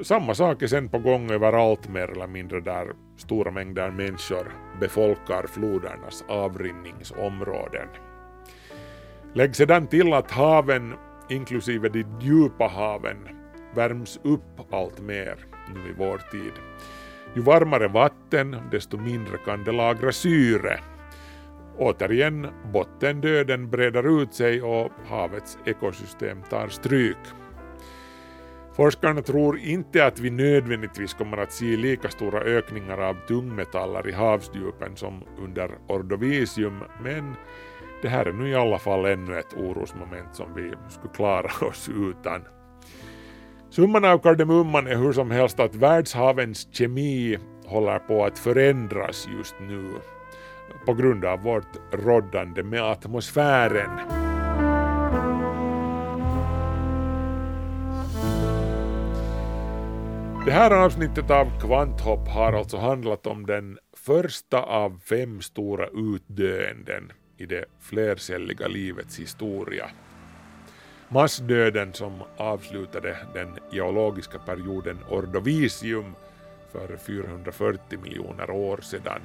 Samma 0.02 0.34
sak 0.34 0.62
är 0.62 0.66
sen 0.66 0.88
på 0.88 0.98
gång 0.98 1.30
överallt 1.30 1.88
mer 1.88 2.10
eller 2.10 2.26
mindre 2.26 2.60
där 2.60 2.92
stora 3.16 3.50
mängder 3.50 3.90
människor 3.90 4.52
befolkar 4.80 5.46
flodernas 5.46 6.24
avrinningsområden. 6.28 7.88
Lägg 9.34 9.56
sedan 9.56 9.86
till 9.86 10.12
att 10.12 10.30
haven, 10.30 10.94
inklusive 11.28 11.88
de 11.88 12.04
djupa 12.20 12.66
haven, 12.66 13.28
värms 13.74 14.20
upp 14.22 14.72
allt 14.74 15.00
mer 15.00 15.36
nu 15.74 15.90
i 15.90 15.94
vår 15.98 16.18
tid. 16.18 16.52
Ju 17.34 17.42
varmare 17.42 17.88
vatten, 17.88 18.56
desto 18.70 18.98
mindre 18.98 19.38
kan 19.44 19.64
det 19.64 19.72
lagra 19.72 20.12
syre. 20.12 20.80
Återigen, 21.78 22.46
bottendöden 22.72 23.70
breder 23.70 24.22
ut 24.22 24.34
sig 24.34 24.62
och 24.62 24.90
havets 25.06 25.58
ekosystem 25.64 26.42
tar 26.50 26.68
stryk. 26.68 27.16
Forskarna 28.76 29.22
tror 29.22 29.58
inte 29.58 30.06
att 30.06 30.18
vi 30.18 30.30
nödvändigtvis 30.30 31.14
kommer 31.14 31.36
att 31.36 31.52
se 31.52 31.76
lika 31.76 32.08
stora 32.08 32.40
ökningar 32.40 32.98
av 32.98 33.16
tungmetaller 33.28 34.08
i 34.08 34.12
havsdjupen 34.12 34.96
som 34.96 35.22
under 35.38 35.70
ordovisium, 35.86 36.82
men 37.02 37.34
det 38.02 38.08
här 38.08 38.26
är 38.26 38.32
nu 38.32 38.48
i 38.48 38.54
alla 38.54 38.78
fall 38.78 39.04
ännu 39.04 39.38
ett 39.38 39.54
orosmoment 39.54 40.34
som 40.34 40.54
vi 40.54 40.72
skulle 40.88 41.14
klara 41.14 41.66
oss 41.66 41.88
utan. 42.10 42.42
Summan 43.70 44.04
av 44.04 44.18
kardemumman 44.18 44.86
är 44.86 44.96
hur 44.96 45.12
som 45.12 45.30
helst 45.30 45.60
att 45.60 45.74
världshavens 45.74 46.68
kemi 46.72 47.38
håller 47.66 47.98
på 47.98 48.24
att 48.24 48.38
förändras 48.38 49.28
just 49.38 49.54
nu 49.60 49.90
på 50.86 50.94
grund 50.94 51.24
av 51.24 51.42
vårt 51.42 51.76
roddande 51.92 52.62
med 52.62 52.82
atmosfären. 52.82 53.90
Det 60.46 60.52
här 60.52 60.70
avsnittet 60.70 61.30
av 61.30 61.60
Kvanthopp 61.60 62.28
har 62.28 62.52
alltså 62.52 62.76
handlat 62.76 63.26
om 63.26 63.46
den 63.46 63.78
första 63.96 64.62
av 64.62 64.98
fem 65.08 65.40
stora 65.40 65.86
utdöenden 65.86 67.12
i 67.42 67.46
det 67.46 67.64
flercelliga 67.80 68.68
livets 68.68 69.18
historia. 69.18 69.90
Massdöden 71.08 71.92
som 71.92 72.22
avslutade 72.36 73.16
den 73.34 73.58
geologiska 73.72 74.38
perioden 74.38 74.98
Ordovisium 75.08 76.14
för 76.72 76.96
440 76.96 77.98
miljoner 78.02 78.50
år 78.50 78.80
sedan. 78.82 79.20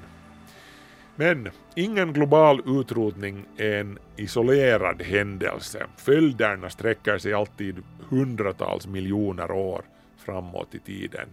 Men 1.16 1.50
ingen 1.76 2.14
global 2.14 2.62
utrotning 2.66 3.46
är 3.58 3.80
en 3.80 4.00
isolerad 4.16 5.02
händelse. 5.02 5.86
Följderna 5.98 6.70
sträcker 6.70 7.18
sig 7.18 7.34
alltid 7.34 7.84
hundratals 8.10 8.88
miljoner 8.88 9.52
år 9.52 9.86
framåt 10.18 10.76
i 10.76 10.80
tiden. 10.80 11.28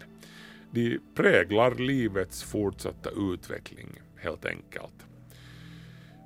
De 0.70 0.98
präglar 1.14 1.74
livets 1.74 2.42
fortsatta 2.44 3.10
utveckling 3.10 3.88
helt 4.16 4.44
enkelt. 4.44 5.13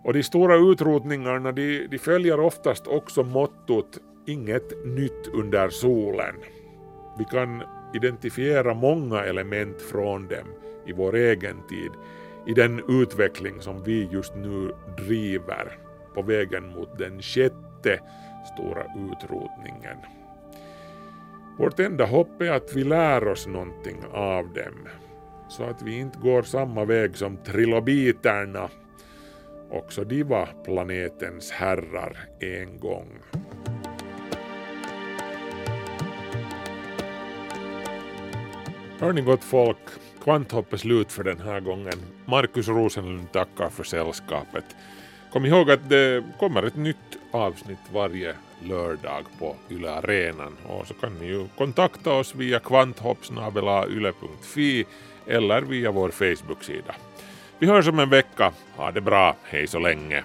Och 0.08 0.14
de 0.14 0.22
stora 0.22 0.56
utrotningarna 0.56 1.52
de, 1.52 1.86
de 1.86 1.98
följer 1.98 2.40
oftast 2.40 2.86
också 2.86 3.22
mottot 3.22 3.98
inget 4.26 4.86
nytt 4.86 5.28
under 5.32 5.68
solen. 5.68 6.34
Vi 7.18 7.24
kan 7.24 7.62
identifiera 7.94 8.74
många 8.74 9.24
element 9.24 9.82
från 9.82 10.28
dem 10.28 10.46
i 10.86 10.92
vår 10.92 11.16
egen 11.16 11.56
tid, 11.68 11.90
i 12.46 12.52
den 12.52 12.82
utveckling 13.02 13.60
som 13.60 13.84
vi 13.84 14.08
just 14.12 14.34
nu 14.34 14.74
driver 14.96 15.78
på 16.14 16.22
vägen 16.22 16.68
mot 16.68 16.98
den 16.98 17.22
sjätte 17.22 18.00
stora 18.54 18.82
utrotningen. 18.82 19.96
Vårt 21.58 21.80
enda 21.80 22.06
hopp 22.06 22.42
är 22.42 22.52
att 22.52 22.76
vi 22.76 22.84
lär 22.84 23.28
oss 23.28 23.46
någonting 23.46 24.04
av 24.12 24.44
dem, 24.44 24.88
så 25.48 25.64
att 25.64 25.82
vi 25.82 25.98
inte 25.98 26.18
går 26.18 26.42
samma 26.42 26.84
väg 26.84 27.16
som 27.16 27.36
trilobiterna 27.36 28.68
Också 29.70 30.04
de 30.04 30.22
var 30.22 30.48
planetens 30.64 31.50
herrar 31.50 32.18
en 32.40 32.78
gång. 32.78 33.18
Hörni 39.00 39.20
gott 39.20 39.44
folk, 39.44 39.76
Kvanthopp 40.22 40.72
är 40.72 40.76
slut 40.76 41.12
för 41.12 41.24
den 41.24 41.40
här 41.40 41.60
gången. 41.60 41.94
Markus 42.24 42.68
Rosenlund 42.68 43.32
tackar 43.32 43.68
för 43.68 43.84
sällskapet. 43.84 44.64
Kom 45.32 45.46
ihåg 45.46 45.70
att 45.70 45.88
det 45.88 46.24
kommer 46.38 46.62
ett 46.62 46.76
nytt 46.76 47.18
avsnitt 47.30 47.78
varje 47.92 48.34
lördag 48.62 49.24
på 49.38 49.56
Yle 49.70 49.90
Arenan 49.90 50.56
och 50.66 50.86
så 50.86 50.94
kan 50.94 51.14
ni 51.14 51.26
ju 51.26 51.46
kontakta 51.58 52.12
oss 52.12 52.34
via 52.34 52.60
kvanthoppsnabelayle.fi 52.60 54.86
eller 55.26 55.62
via 55.62 55.90
vår 55.90 56.10
Facebook-sida. 56.10 56.94
Vi 57.58 57.66
hörs 57.66 57.88
om 57.88 57.98
en 57.98 58.10
vecka. 58.10 58.52
Ha 58.76 58.90
det 58.90 59.00
bra. 59.00 59.36
Hej 59.44 59.66
så 59.66 59.78
länge. 59.78 60.22